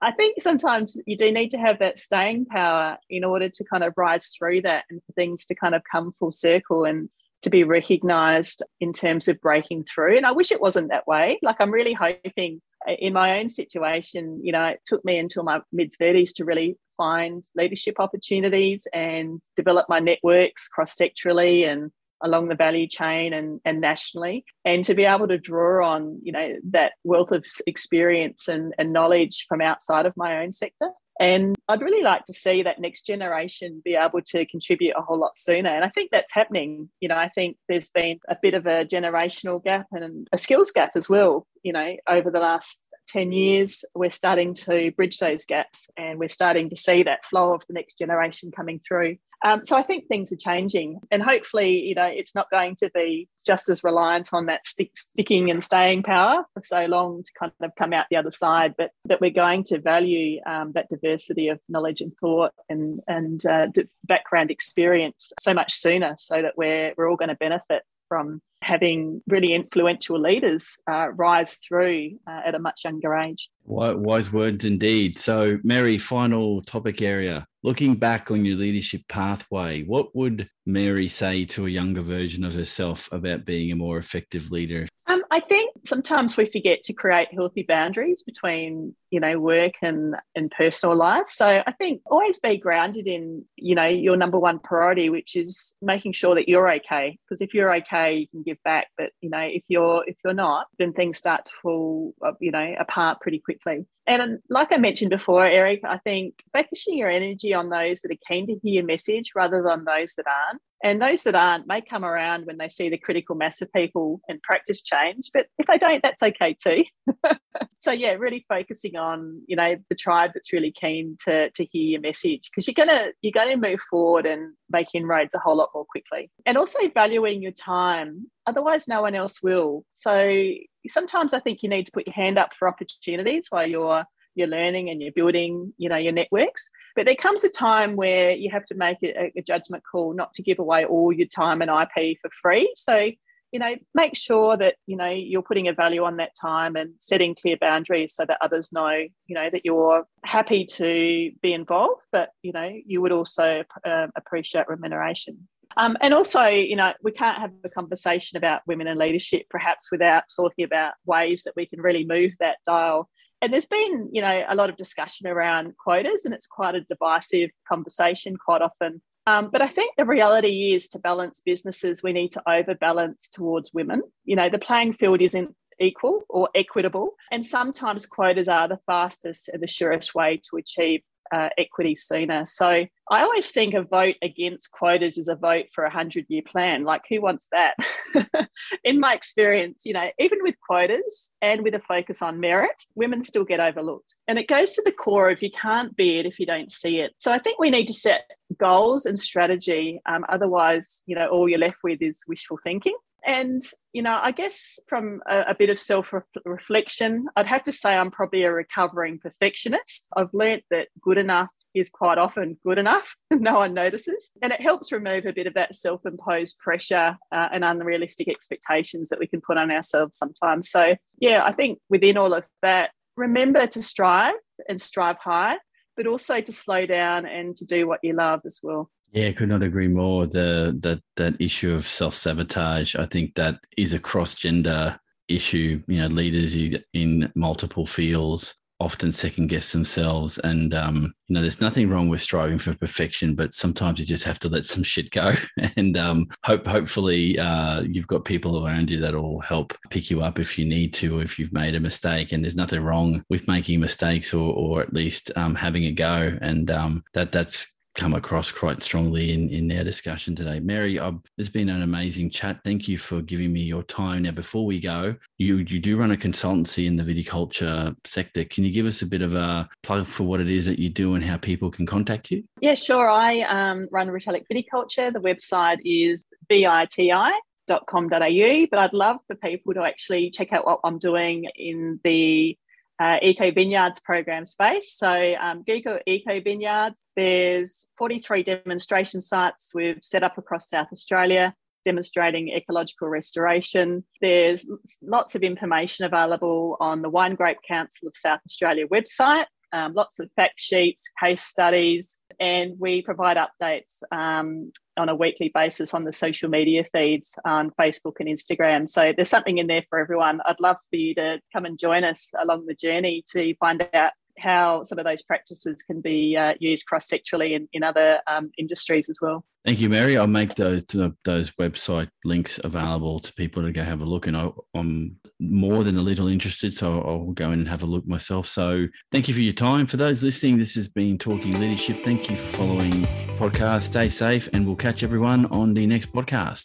I 0.00 0.12
think 0.12 0.40
sometimes 0.40 1.00
you 1.06 1.16
do 1.16 1.32
need 1.32 1.50
to 1.52 1.58
have 1.58 1.78
that 1.78 1.98
staying 1.98 2.46
power 2.46 2.98
in 3.08 3.24
order 3.24 3.48
to 3.48 3.64
kind 3.64 3.84
of 3.84 3.94
rise 3.96 4.28
through 4.28 4.62
that 4.62 4.84
and 4.90 5.00
for 5.06 5.12
things 5.12 5.46
to 5.46 5.54
kind 5.54 5.74
of 5.74 5.82
come 5.90 6.14
full 6.18 6.32
circle 6.32 6.84
and 6.84 7.08
to 7.40 7.50
be 7.50 7.64
recognized 7.64 8.62
in 8.80 8.92
terms 8.92 9.28
of 9.28 9.40
breaking 9.40 9.84
through. 9.84 10.16
And 10.16 10.26
I 10.26 10.32
wish 10.32 10.50
it 10.50 10.60
wasn't 10.60 10.90
that 10.90 11.06
way. 11.06 11.38
Like, 11.42 11.56
I'm 11.60 11.70
really 11.70 11.92
hoping 11.92 12.60
uh, 12.88 12.92
in 12.92 13.12
my 13.12 13.38
own 13.38 13.48
situation, 13.48 14.40
you 14.42 14.52
know, 14.52 14.64
it 14.66 14.80
took 14.84 15.04
me 15.04 15.18
until 15.18 15.42
my 15.42 15.60
mid 15.72 15.92
30s 16.00 16.34
to 16.36 16.44
really 16.44 16.76
find 16.96 17.44
leadership 17.54 17.96
opportunities 17.98 18.86
and 18.92 19.40
develop 19.56 19.88
my 19.88 20.00
networks 20.00 20.68
cross 20.68 20.96
sectorally 20.96 21.66
and 21.66 21.90
along 22.24 22.48
the 22.48 22.54
value 22.54 22.88
chain 22.88 23.32
and, 23.32 23.60
and 23.64 23.80
nationally 23.80 24.44
and 24.64 24.84
to 24.84 24.94
be 24.94 25.04
able 25.04 25.28
to 25.28 25.38
draw 25.38 25.86
on 25.86 26.18
you 26.22 26.32
know 26.32 26.54
that 26.70 26.92
wealth 27.04 27.30
of 27.30 27.44
experience 27.66 28.48
and, 28.48 28.74
and 28.78 28.92
knowledge 28.92 29.46
from 29.48 29.60
outside 29.60 30.06
of 30.06 30.16
my 30.16 30.42
own 30.42 30.52
sector 30.52 30.88
and 31.20 31.54
I'd 31.68 31.80
really 31.80 32.02
like 32.02 32.24
to 32.24 32.32
see 32.32 32.64
that 32.64 32.80
next 32.80 33.06
generation 33.06 33.80
be 33.84 33.94
able 33.94 34.20
to 34.20 34.44
contribute 34.46 34.94
a 34.96 35.00
whole 35.00 35.18
lot 35.18 35.38
sooner. 35.38 35.70
And 35.70 35.84
I 35.84 35.88
think 35.88 36.10
that's 36.10 36.34
happening. 36.34 36.88
You 37.00 37.08
know, 37.08 37.16
I 37.16 37.28
think 37.28 37.56
there's 37.68 37.90
been 37.90 38.18
a 38.28 38.36
bit 38.40 38.54
of 38.54 38.66
a 38.66 38.84
generational 38.84 39.62
gap 39.62 39.86
and 39.92 40.26
a 40.32 40.38
skills 40.38 40.72
gap 40.72 40.90
as 40.96 41.08
well, 41.08 41.46
you 41.62 41.72
know, 41.72 41.94
over 42.08 42.32
the 42.32 42.40
last 42.40 42.80
10 43.08 43.32
years, 43.32 43.84
we're 43.94 44.10
starting 44.10 44.54
to 44.54 44.92
bridge 44.92 45.18
those 45.18 45.44
gaps 45.44 45.86
and 45.96 46.18
we're 46.18 46.28
starting 46.28 46.70
to 46.70 46.76
see 46.76 47.02
that 47.02 47.24
flow 47.24 47.54
of 47.54 47.62
the 47.68 47.74
next 47.74 47.98
generation 47.98 48.50
coming 48.50 48.80
through. 48.86 49.16
Um, 49.44 49.62
so 49.62 49.76
I 49.76 49.82
think 49.82 50.08
things 50.08 50.32
are 50.32 50.36
changing, 50.36 51.00
and 51.10 51.22
hopefully, 51.22 51.84
you 51.84 51.94
know, 51.94 52.06
it's 52.06 52.34
not 52.34 52.50
going 52.50 52.76
to 52.76 52.90
be 52.94 53.28
just 53.46 53.68
as 53.68 53.84
reliant 53.84 54.30
on 54.32 54.46
that 54.46 54.66
stick, 54.66 54.96
sticking 54.96 55.50
and 55.50 55.62
staying 55.62 56.02
power 56.02 56.46
for 56.54 56.62
so 56.62 56.86
long 56.86 57.22
to 57.22 57.30
kind 57.38 57.52
of 57.60 57.70
come 57.78 57.92
out 57.92 58.06
the 58.10 58.16
other 58.16 58.30
side, 58.30 58.74
but 58.78 58.90
that 59.04 59.20
we're 59.20 59.30
going 59.30 59.62
to 59.64 59.78
value 59.78 60.40
um, 60.46 60.72
that 60.72 60.88
diversity 60.88 61.48
of 61.48 61.60
knowledge 61.68 62.00
and 62.00 62.16
thought 62.16 62.52
and 62.70 63.00
and 63.06 63.44
uh, 63.44 63.66
background 64.04 64.50
experience 64.50 65.30
so 65.38 65.52
much 65.52 65.74
sooner, 65.74 66.14
so 66.16 66.40
that 66.40 66.56
we're 66.56 66.94
we're 66.96 67.10
all 67.10 67.16
going 67.16 67.28
to 67.28 67.34
benefit 67.34 67.82
from 68.14 68.40
having 68.62 69.20
really 69.26 69.52
influential 69.52 70.20
leaders 70.20 70.76
uh, 70.88 71.08
rise 71.16 71.56
through 71.56 72.12
uh, 72.28 72.42
at 72.46 72.54
a 72.54 72.60
much 72.60 72.84
younger 72.84 73.12
age. 73.12 73.48
Wise 73.64 74.32
words 74.32 74.64
indeed. 74.64 75.18
So, 75.18 75.58
Mary, 75.64 75.98
final 75.98 76.62
topic 76.62 77.02
area. 77.02 77.44
Looking 77.64 77.96
back 77.96 78.30
on 78.30 78.44
your 78.44 78.56
leadership 78.56 79.02
pathway, 79.08 79.82
what 79.82 80.14
would 80.14 80.48
Mary 80.64 81.08
say 81.08 81.44
to 81.46 81.66
a 81.66 81.70
younger 81.70 82.02
version 82.02 82.44
of 82.44 82.54
herself 82.54 83.08
about 83.10 83.44
being 83.44 83.72
a 83.72 83.76
more 83.76 83.98
effective 83.98 84.52
leader? 84.52 84.86
Um, 85.34 85.42
I 85.42 85.46
think 85.46 85.72
sometimes 85.84 86.36
we 86.36 86.46
forget 86.46 86.82
to 86.84 86.92
create 86.92 87.28
healthy 87.32 87.64
boundaries 87.64 88.22
between 88.22 88.94
you 89.14 89.20
know, 89.20 89.38
work 89.38 89.74
and, 89.80 90.16
and 90.34 90.50
personal 90.50 90.96
life. 90.96 91.28
So 91.28 91.62
I 91.64 91.70
think 91.70 92.02
always 92.06 92.40
be 92.40 92.58
grounded 92.58 93.06
in, 93.06 93.44
you 93.54 93.76
know, 93.76 93.86
your 93.86 94.16
number 94.16 94.40
one 94.40 94.58
priority, 94.58 95.08
which 95.08 95.36
is 95.36 95.76
making 95.80 96.14
sure 96.14 96.34
that 96.34 96.48
you're 96.48 96.68
okay. 96.68 97.16
Because 97.22 97.40
if 97.40 97.54
you're 97.54 97.72
okay, 97.76 98.16
you 98.16 98.26
can 98.26 98.42
give 98.42 98.60
back. 98.64 98.88
But, 98.98 99.10
you 99.20 99.30
know, 99.30 99.38
if 99.38 99.62
you're 99.68 100.02
if 100.08 100.16
you're 100.24 100.34
not, 100.34 100.66
then 100.80 100.92
things 100.92 101.16
start 101.16 101.44
to 101.44 101.52
fall, 101.62 102.12
uh, 102.26 102.32
you 102.40 102.50
know, 102.50 102.74
apart 102.76 103.20
pretty 103.20 103.38
quickly. 103.38 103.86
And 104.08 104.40
like 104.50 104.72
I 104.72 104.78
mentioned 104.78 105.10
before, 105.10 105.46
Eric, 105.46 105.82
I 105.84 105.98
think 105.98 106.34
focusing 106.52 106.98
your 106.98 107.08
energy 107.08 107.54
on 107.54 107.68
those 107.68 108.00
that 108.00 108.10
are 108.10 108.18
keen 108.28 108.48
to 108.48 108.54
hear 108.54 108.74
your 108.74 108.84
message 108.84 109.30
rather 109.36 109.62
than 109.62 109.84
those 109.84 110.14
that 110.14 110.26
aren't. 110.26 110.60
And 110.84 111.00
those 111.00 111.22
that 111.22 111.34
aren't 111.34 111.66
may 111.66 111.80
come 111.80 112.04
around 112.04 112.44
when 112.44 112.58
they 112.58 112.68
see 112.68 112.90
the 112.90 112.98
critical 112.98 113.34
mass 113.34 113.62
of 113.62 113.72
people 113.72 114.20
and 114.28 114.40
practice 114.42 114.82
change. 114.82 115.30
But 115.32 115.46
if 115.58 115.66
they 115.66 115.78
don't, 115.78 116.02
that's 116.02 116.22
okay 116.22 116.54
too. 116.62 116.84
so 117.78 117.90
yeah, 117.90 118.12
really 118.12 118.44
focusing 118.50 118.94
on, 118.94 119.40
you 119.46 119.56
know, 119.56 119.76
the 119.88 119.94
tribe 119.96 120.32
that's 120.34 120.52
really 120.52 120.72
keen 120.78 121.16
to, 121.24 121.50
to 121.50 121.64
hear 121.64 121.92
your 121.92 122.00
message 122.02 122.50
because 122.50 122.68
you're 122.68 122.86
gonna 122.86 123.12
you're 123.22 123.32
gonna 123.32 123.56
move 123.56 123.80
forward 123.90 124.26
and 124.26 124.52
make 124.68 124.88
inroads 124.92 125.34
a 125.34 125.38
whole 125.38 125.56
lot 125.56 125.70
more 125.74 125.86
quickly. 125.86 126.30
And 126.44 126.58
also 126.58 126.78
valuing 126.92 127.40
your 127.40 127.52
time. 127.52 128.26
Otherwise 128.46 128.86
no 128.86 129.00
one 129.00 129.14
else 129.14 129.42
will. 129.42 129.86
So 129.94 130.52
sometimes 130.86 131.32
I 131.32 131.40
think 131.40 131.62
you 131.62 131.70
need 131.70 131.86
to 131.86 131.92
put 131.92 132.06
your 132.06 132.14
hand 132.14 132.38
up 132.38 132.50
for 132.58 132.68
opportunities 132.68 133.46
while 133.48 133.66
you're 133.66 134.04
you're 134.34 134.48
learning 134.48 134.90
and 134.90 135.02
you're 135.02 135.12
building 135.12 135.72
you 135.78 135.88
know 135.88 135.96
your 135.96 136.12
networks 136.12 136.68
but 136.96 137.04
there 137.04 137.14
comes 137.16 137.44
a 137.44 137.48
time 137.48 137.96
where 137.96 138.30
you 138.30 138.50
have 138.50 138.64
to 138.66 138.74
make 138.74 138.98
a, 139.02 139.32
a, 139.36 139.42
judgment 139.42 139.82
call 139.90 140.14
not 140.14 140.32
to 140.34 140.42
give 140.42 140.58
away 140.58 140.84
all 140.84 141.12
your 141.12 141.26
time 141.26 141.62
and 141.62 141.70
ip 141.70 142.18
for 142.20 142.30
free 142.42 142.72
so 142.76 143.10
you 143.52 143.60
know 143.60 143.74
make 143.94 144.16
sure 144.16 144.56
that 144.56 144.74
you 144.86 144.96
know 144.96 145.08
you're 145.10 145.42
putting 145.42 145.68
a 145.68 145.72
value 145.72 146.02
on 146.02 146.16
that 146.16 146.34
time 146.40 146.74
and 146.76 146.92
setting 146.98 147.34
clear 147.34 147.56
boundaries 147.60 148.14
so 148.14 148.24
that 148.24 148.38
others 148.40 148.72
know 148.72 148.90
you 148.90 149.34
know 149.34 149.48
that 149.50 149.64
you're 149.64 150.04
happy 150.24 150.64
to 150.64 151.30
be 151.42 151.52
involved 151.52 152.02
but 152.10 152.30
you 152.42 152.52
know 152.52 152.72
you 152.84 153.00
would 153.00 153.12
also 153.12 153.62
uh, 153.86 154.06
appreciate 154.16 154.68
remuneration 154.68 155.48
um, 155.76 155.96
and 156.00 156.14
also, 156.14 156.44
you 156.46 156.76
know, 156.76 156.92
we 157.02 157.10
can't 157.10 157.38
have 157.38 157.52
a 157.64 157.68
conversation 157.68 158.36
about 158.36 158.62
women 158.66 158.86
in 158.86 158.96
leadership 158.96 159.46
perhaps 159.50 159.90
without 159.90 160.24
talking 160.34 160.64
about 160.64 160.94
ways 161.04 161.42
that 161.44 161.54
we 161.56 161.66
can 161.66 161.80
really 161.80 162.04
move 162.04 162.32
that 162.40 162.58
dial. 162.64 163.08
And 163.44 163.52
there's 163.52 163.66
been, 163.66 164.08
you 164.10 164.22
know, 164.22 164.42
a 164.48 164.54
lot 164.54 164.70
of 164.70 164.78
discussion 164.78 165.26
around 165.26 165.74
quotas, 165.76 166.24
and 166.24 166.32
it's 166.32 166.46
quite 166.46 166.74
a 166.74 166.80
divisive 166.80 167.50
conversation 167.68 168.38
quite 168.38 168.62
often. 168.62 169.02
Um, 169.26 169.50
but 169.52 169.60
I 169.60 169.68
think 169.68 169.96
the 169.98 170.06
reality 170.06 170.72
is 170.72 170.88
to 170.88 170.98
balance 170.98 171.42
businesses, 171.44 172.02
we 172.02 172.14
need 172.14 172.32
to 172.32 172.42
overbalance 172.48 173.28
towards 173.28 173.70
women. 173.74 174.00
You 174.24 174.36
know, 174.36 174.48
the 174.48 174.58
playing 174.58 174.94
field 174.94 175.20
isn't 175.20 175.54
equal 175.78 176.22
or 176.30 176.48
equitable. 176.54 177.16
And 177.30 177.44
sometimes 177.44 178.06
quotas 178.06 178.48
are 178.48 178.66
the 178.66 178.80
fastest 178.86 179.50
and 179.50 179.62
the 179.62 179.66
surest 179.66 180.14
way 180.14 180.40
to 180.48 180.56
achieve 180.56 181.02
uh, 181.32 181.48
equity 181.58 181.94
sooner. 181.94 182.46
So 182.46 182.86
I 183.10 183.22
always 183.22 183.50
think 183.50 183.74
a 183.74 183.82
vote 183.82 184.16
against 184.22 184.70
quotas 184.70 185.18
is 185.18 185.28
a 185.28 185.34
vote 185.34 185.66
for 185.74 185.84
a 185.84 185.90
hundred 185.90 186.26
year 186.28 186.42
plan. 186.46 186.84
Like 186.84 187.02
who 187.08 187.20
wants 187.20 187.48
that? 187.52 187.74
In 188.84 189.00
my 189.00 189.14
experience, 189.14 189.82
you 189.84 189.92
know, 189.92 190.08
even 190.18 190.38
with 190.42 190.54
quotas 190.66 191.30
and 191.42 191.62
with 191.62 191.74
a 191.74 191.80
focus 191.80 192.22
on 192.22 192.40
merit, 192.40 192.82
women 192.94 193.22
still 193.22 193.44
get 193.44 193.60
overlooked. 193.60 194.14
And 194.26 194.38
it 194.38 194.48
goes 194.48 194.72
to 194.72 194.82
the 194.84 194.92
core 194.92 195.30
of 195.30 195.42
you 195.42 195.50
can't 195.50 195.94
be 195.96 196.18
it 196.18 196.26
if 196.26 196.38
you 196.38 196.46
don't 196.46 196.70
see 196.70 197.00
it. 197.00 197.12
So 197.18 197.32
I 197.32 197.38
think 197.38 197.58
we 197.58 197.70
need 197.70 197.86
to 197.86 197.94
set 197.94 198.30
goals 198.58 199.06
and 199.06 199.18
strategy. 199.18 200.00
Um, 200.06 200.24
otherwise, 200.28 201.02
you 201.06 201.14
know, 201.14 201.28
all 201.28 201.48
you're 201.48 201.58
left 201.58 201.78
with 201.82 202.00
is 202.00 202.22
wishful 202.26 202.58
thinking. 202.62 202.96
And, 203.26 203.62
you 203.92 204.02
know, 204.02 204.18
I 204.22 204.32
guess 204.32 204.78
from 204.86 205.20
a, 205.28 205.44
a 205.48 205.54
bit 205.54 205.70
of 205.70 205.78
self 205.78 206.12
reflection, 206.44 207.26
I'd 207.36 207.46
have 207.46 207.64
to 207.64 207.72
say 207.72 207.94
I'm 207.94 208.10
probably 208.10 208.42
a 208.42 208.52
recovering 208.52 209.18
perfectionist. 209.18 210.06
I've 210.16 210.32
learnt 210.32 210.64
that 210.70 210.88
good 211.00 211.18
enough 211.18 211.48
is 211.74 211.90
quite 211.90 212.18
often 212.18 212.56
good 212.64 212.78
enough. 212.78 213.16
no 213.30 213.54
one 213.54 213.74
notices. 213.74 214.30
And 214.42 214.52
it 214.52 214.60
helps 214.60 214.92
remove 214.92 215.26
a 215.26 215.32
bit 215.32 215.46
of 215.46 215.54
that 215.54 215.74
self 215.74 216.04
imposed 216.06 216.58
pressure 216.58 217.16
uh, 217.32 217.48
and 217.52 217.64
unrealistic 217.64 218.28
expectations 218.28 219.08
that 219.08 219.18
we 219.18 219.26
can 219.26 219.40
put 219.40 219.58
on 219.58 219.70
ourselves 219.70 220.16
sometimes. 220.16 220.70
So, 220.70 220.96
yeah, 221.18 221.44
I 221.44 221.52
think 221.52 221.78
within 221.88 222.16
all 222.16 222.34
of 222.34 222.46
that, 222.62 222.90
remember 223.16 223.66
to 223.66 223.82
strive 223.82 224.34
and 224.68 224.80
strive 224.80 225.18
high, 225.18 225.56
but 225.96 226.06
also 226.06 226.40
to 226.40 226.52
slow 226.52 226.86
down 226.86 227.26
and 227.26 227.54
to 227.56 227.64
do 227.64 227.86
what 227.86 228.00
you 228.02 228.14
love 228.14 228.40
as 228.44 228.60
well. 228.62 228.90
Yeah, 229.14 229.30
could 229.32 229.48
not 229.48 229.62
agree 229.62 229.86
more. 229.88 230.26
The 230.26 230.76
that 230.82 231.00
that 231.16 231.40
issue 231.40 231.72
of 231.72 231.86
self 231.86 232.14
sabotage, 232.16 232.96
I 232.96 233.06
think 233.06 233.36
that 233.36 233.60
is 233.76 233.92
a 233.94 234.00
cross 234.00 234.34
gender 234.34 234.98
issue. 235.28 235.82
You 235.86 235.98
know, 235.98 236.08
leaders 236.08 236.56
in 236.92 237.32
multiple 237.36 237.86
fields 237.86 238.54
often 238.80 239.12
second 239.12 239.46
guess 239.46 239.70
themselves, 239.70 240.38
and 240.38 240.74
um, 240.74 241.14
you 241.28 241.34
know, 241.34 241.42
there's 241.42 241.60
nothing 241.60 241.88
wrong 241.88 242.08
with 242.08 242.20
striving 242.22 242.58
for 242.58 242.74
perfection, 242.74 243.36
but 243.36 243.54
sometimes 243.54 244.00
you 244.00 244.04
just 244.04 244.24
have 244.24 244.40
to 244.40 244.48
let 244.48 244.66
some 244.66 244.82
shit 244.82 245.12
go, 245.12 245.32
and 245.76 245.96
um, 245.96 246.26
hope 246.44 246.66
hopefully 246.66 247.38
uh, 247.38 247.82
you've 247.82 248.08
got 248.08 248.24
people 248.24 248.66
around 248.66 248.90
you 248.90 248.98
that 249.00 249.14
will 249.14 249.40
help 249.42 249.78
pick 249.90 250.10
you 250.10 250.22
up 250.22 250.40
if 250.40 250.58
you 250.58 250.64
need 250.64 250.92
to, 250.94 251.20
if 251.20 251.38
you've 251.38 251.52
made 251.52 251.76
a 251.76 251.80
mistake. 251.80 252.32
And 252.32 252.42
there's 252.42 252.56
nothing 252.56 252.80
wrong 252.82 253.22
with 253.30 253.46
making 253.46 253.78
mistakes 253.80 254.34
or 254.34 254.52
or 254.52 254.82
at 254.82 254.92
least 254.92 255.30
um, 255.36 255.54
having 255.54 255.84
a 255.84 255.92
go, 255.92 256.36
and 256.42 256.68
um, 256.72 257.04
that 257.14 257.30
that's 257.30 257.73
come 257.94 258.14
across 258.14 258.50
quite 258.50 258.82
strongly 258.82 259.32
in, 259.32 259.48
in 259.48 259.70
our 259.76 259.84
discussion 259.84 260.34
today. 260.34 260.60
Mary, 260.60 260.98
I've, 260.98 261.18
it's 261.38 261.48
been 261.48 261.68
an 261.68 261.82
amazing 261.82 262.30
chat. 262.30 262.60
Thank 262.64 262.88
you 262.88 262.98
for 262.98 263.22
giving 263.22 263.52
me 263.52 263.62
your 263.62 263.82
time. 263.82 264.22
Now, 264.22 264.32
before 264.32 264.66
we 264.66 264.80
go, 264.80 265.14
you, 265.38 265.58
you 265.58 265.78
do 265.78 265.96
run 265.96 266.12
a 266.12 266.16
consultancy 266.16 266.86
in 266.86 266.96
the 266.96 267.04
viticulture 267.04 267.94
sector. 268.04 268.44
Can 268.44 268.64
you 268.64 268.72
give 268.72 268.86
us 268.86 269.02
a 269.02 269.06
bit 269.06 269.22
of 269.22 269.34
a 269.34 269.68
plug 269.82 270.06
for 270.06 270.24
what 270.24 270.40
it 270.40 270.50
is 270.50 270.66
that 270.66 270.78
you 270.78 270.90
do 270.90 271.14
and 271.14 271.24
how 271.24 271.36
people 271.36 271.70
can 271.70 271.86
contact 271.86 272.30
you? 272.30 272.44
Yeah, 272.60 272.74
sure. 272.74 273.08
I 273.08 273.40
um, 273.42 273.88
run 273.90 274.08
Retallick 274.08 274.44
Viticulture. 274.52 275.12
The 275.12 275.20
website 275.20 275.78
is 275.84 276.24
B-I-T-I 276.48 277.40
dot 277.66 277.86
com.au 277.86 278.66
but 278.70 278.78
i'd 278.78 278.92
love 278.92 279.16
for 279.26 279.36
people 279.36 279.72
to 279.72 279.82
actually 279.82 280.30
check 280.30 280.52
out 280.52 280.66
what 280.66 280.80
i'm 280.84 280.98
doing 280.98 281.46
in 281.56 281.98
the 282.04 282.58
uh, 283.00 283.18
eco 283.22 283.50
vineyards 283.50 284.00
program 284.00 284.44
space. 284.44 284.94
So, 284.96 285.34
um, 285.40 285.64
Geeko 285.64 286.00
Eco 286.06 286.40
Vineyards, 286.40 287.04
there's 287.16 287.86
43 287.98 288.42
demonstration 288.42 289.20
sites 289.20 289.72
we've 289.74 289.98
set 290.02 290.22
up 290.22 290.38
across 290.38 290.68
South 290.68 290.88
Australia 290.92 291.54
demonstrating 291.84 292.48
ecological 292.48 293.08
restoration. 293.08 294.02
There's 294.22 294.64
lots 295.02 295.34
of 295.34 295.42
information 295.42 296.06
available 296.06 296.78
on 296.80 297.02
the 297.02 297.10
Wine 297.10 297.34
Grape 297.34 297.58
Council 297.68 298.08
of 298.08 298.16
South 298.16 298.40
Australia 298.46 298.86
website 298.88 299.44
um, 299.74 299.92
lots 299.92 300.20
of 300.20 300.30
fact 300.36 300.54
sheets, 300.60 301.10
case 301.20 301.42
studies, 301.42 302.18
and 302.38 302.78
we 302.78 303.02
provide 303.02 303.36
updates 303.36 304.02
um, 304.12 304.70
on 304.96 305.08
a 305.08 305.14
weekly 305.14 305.50
basis 305.52 305.94
on 305.94 306.04
the 306.04 306.12
social 306.12 306.48
media 306.48 306.84
feeds 306.92 307.36
on 307.44 307.70
Facebook 307.72 308.20
and 308.20 308.28
Instagram. 308.28 308.88
So 308.88 309.12
there's 309.14 309.28
something 309.28 309.58
in 309.58 309.66
there 309.66 309.84
for 309.88 309.98
everyone. 309.98 310.40
I'd 310.46 310.60
love 310.60 310.76
for 310.90 310.96
you 310.96 311.14
to 311.16 311.40
come 311.52 311.64
and 311.64 311.78
join 311.78 312.04
us 312.04 312.30
along 312.40 312.66
the 312.66 312.74
journey 312.74 313.24
to 313.32 313.54
find 313.56 313.88
out 313.94 314.12
how 314.38 314.82
some 314.82 314.98
of 314.98 315.04
those 315.04 315.22
practices 315.22 315.82
can 315.82 316.00
be 316.00 316.36
uh, 316.36 316.54
used 316.58 316.86
cross 316.86 317.08
sectorally 317.08 317.52
in, 317.52 317.68
in 317.72 317.82
other 317.82 318.20
um, 318.26 318.50
industries 318.58 319.08
as 319.08 319.18
well. 319.20 319.44
Thank 319.64 319.80
you, 319.80 319.88
Mary. 319.88 320.18
I'll 320.18 320.26
make 320.26 320.56
those 320.56 320.82
those 321.24 321.50
website 321.52 322.10
links 322.24 322.60
available 322.62 323.18
to 323.20 323.32
people 323.32 323.62
to 323.62 323.72
go 323.72 323.82
have 323.82 324.02
a 324.02 324.04
look. 324.04 324.26
And 324.26 324.36
I, 324.36 324.50
am 324.74 325.16
more 325.40 325.84
than 325.84 325.96
a 325.96 326.02
little 326.02 326.28
interested, 326.28 326.74
so 326.74 327.00
I'll 327.00 327.32
go 327.32 327.50
in 327.50 327.60
and 327.60 327.68
have 327.68 327.82
a 327.82 327.86
look 327.86 328.06
myself. 328.06 328.46
So 328.46 328.86
thank 329.10 329.26
you 329.26 329.32
for 329.32 329.40
your 329.40 329.54
time. 329.54 329.86
For 329.86 329.96
those 329.96 330.22
listening, 330.22 330.58
this 330.58 330.74
has 330.74 330.88
been 330.88 331.16
Talking 331.16 331.58
Leadership. 331.58 331.96
Thank 332.04 332.30
you 332.30 332.36
for 332.36 332.58
following 332.58 332.92
podcast. 333.38 333.84
Stay 333.84 334.10
safe, 334.10 334.50
and 334.52 334.66
we'll 334.66 334.76
catch 334.76 335.02
everyone 335.02 335.46
on 335.46 335.72
the 335.72 335.86
next 335.86 336.12
podcast. 336.12 336.62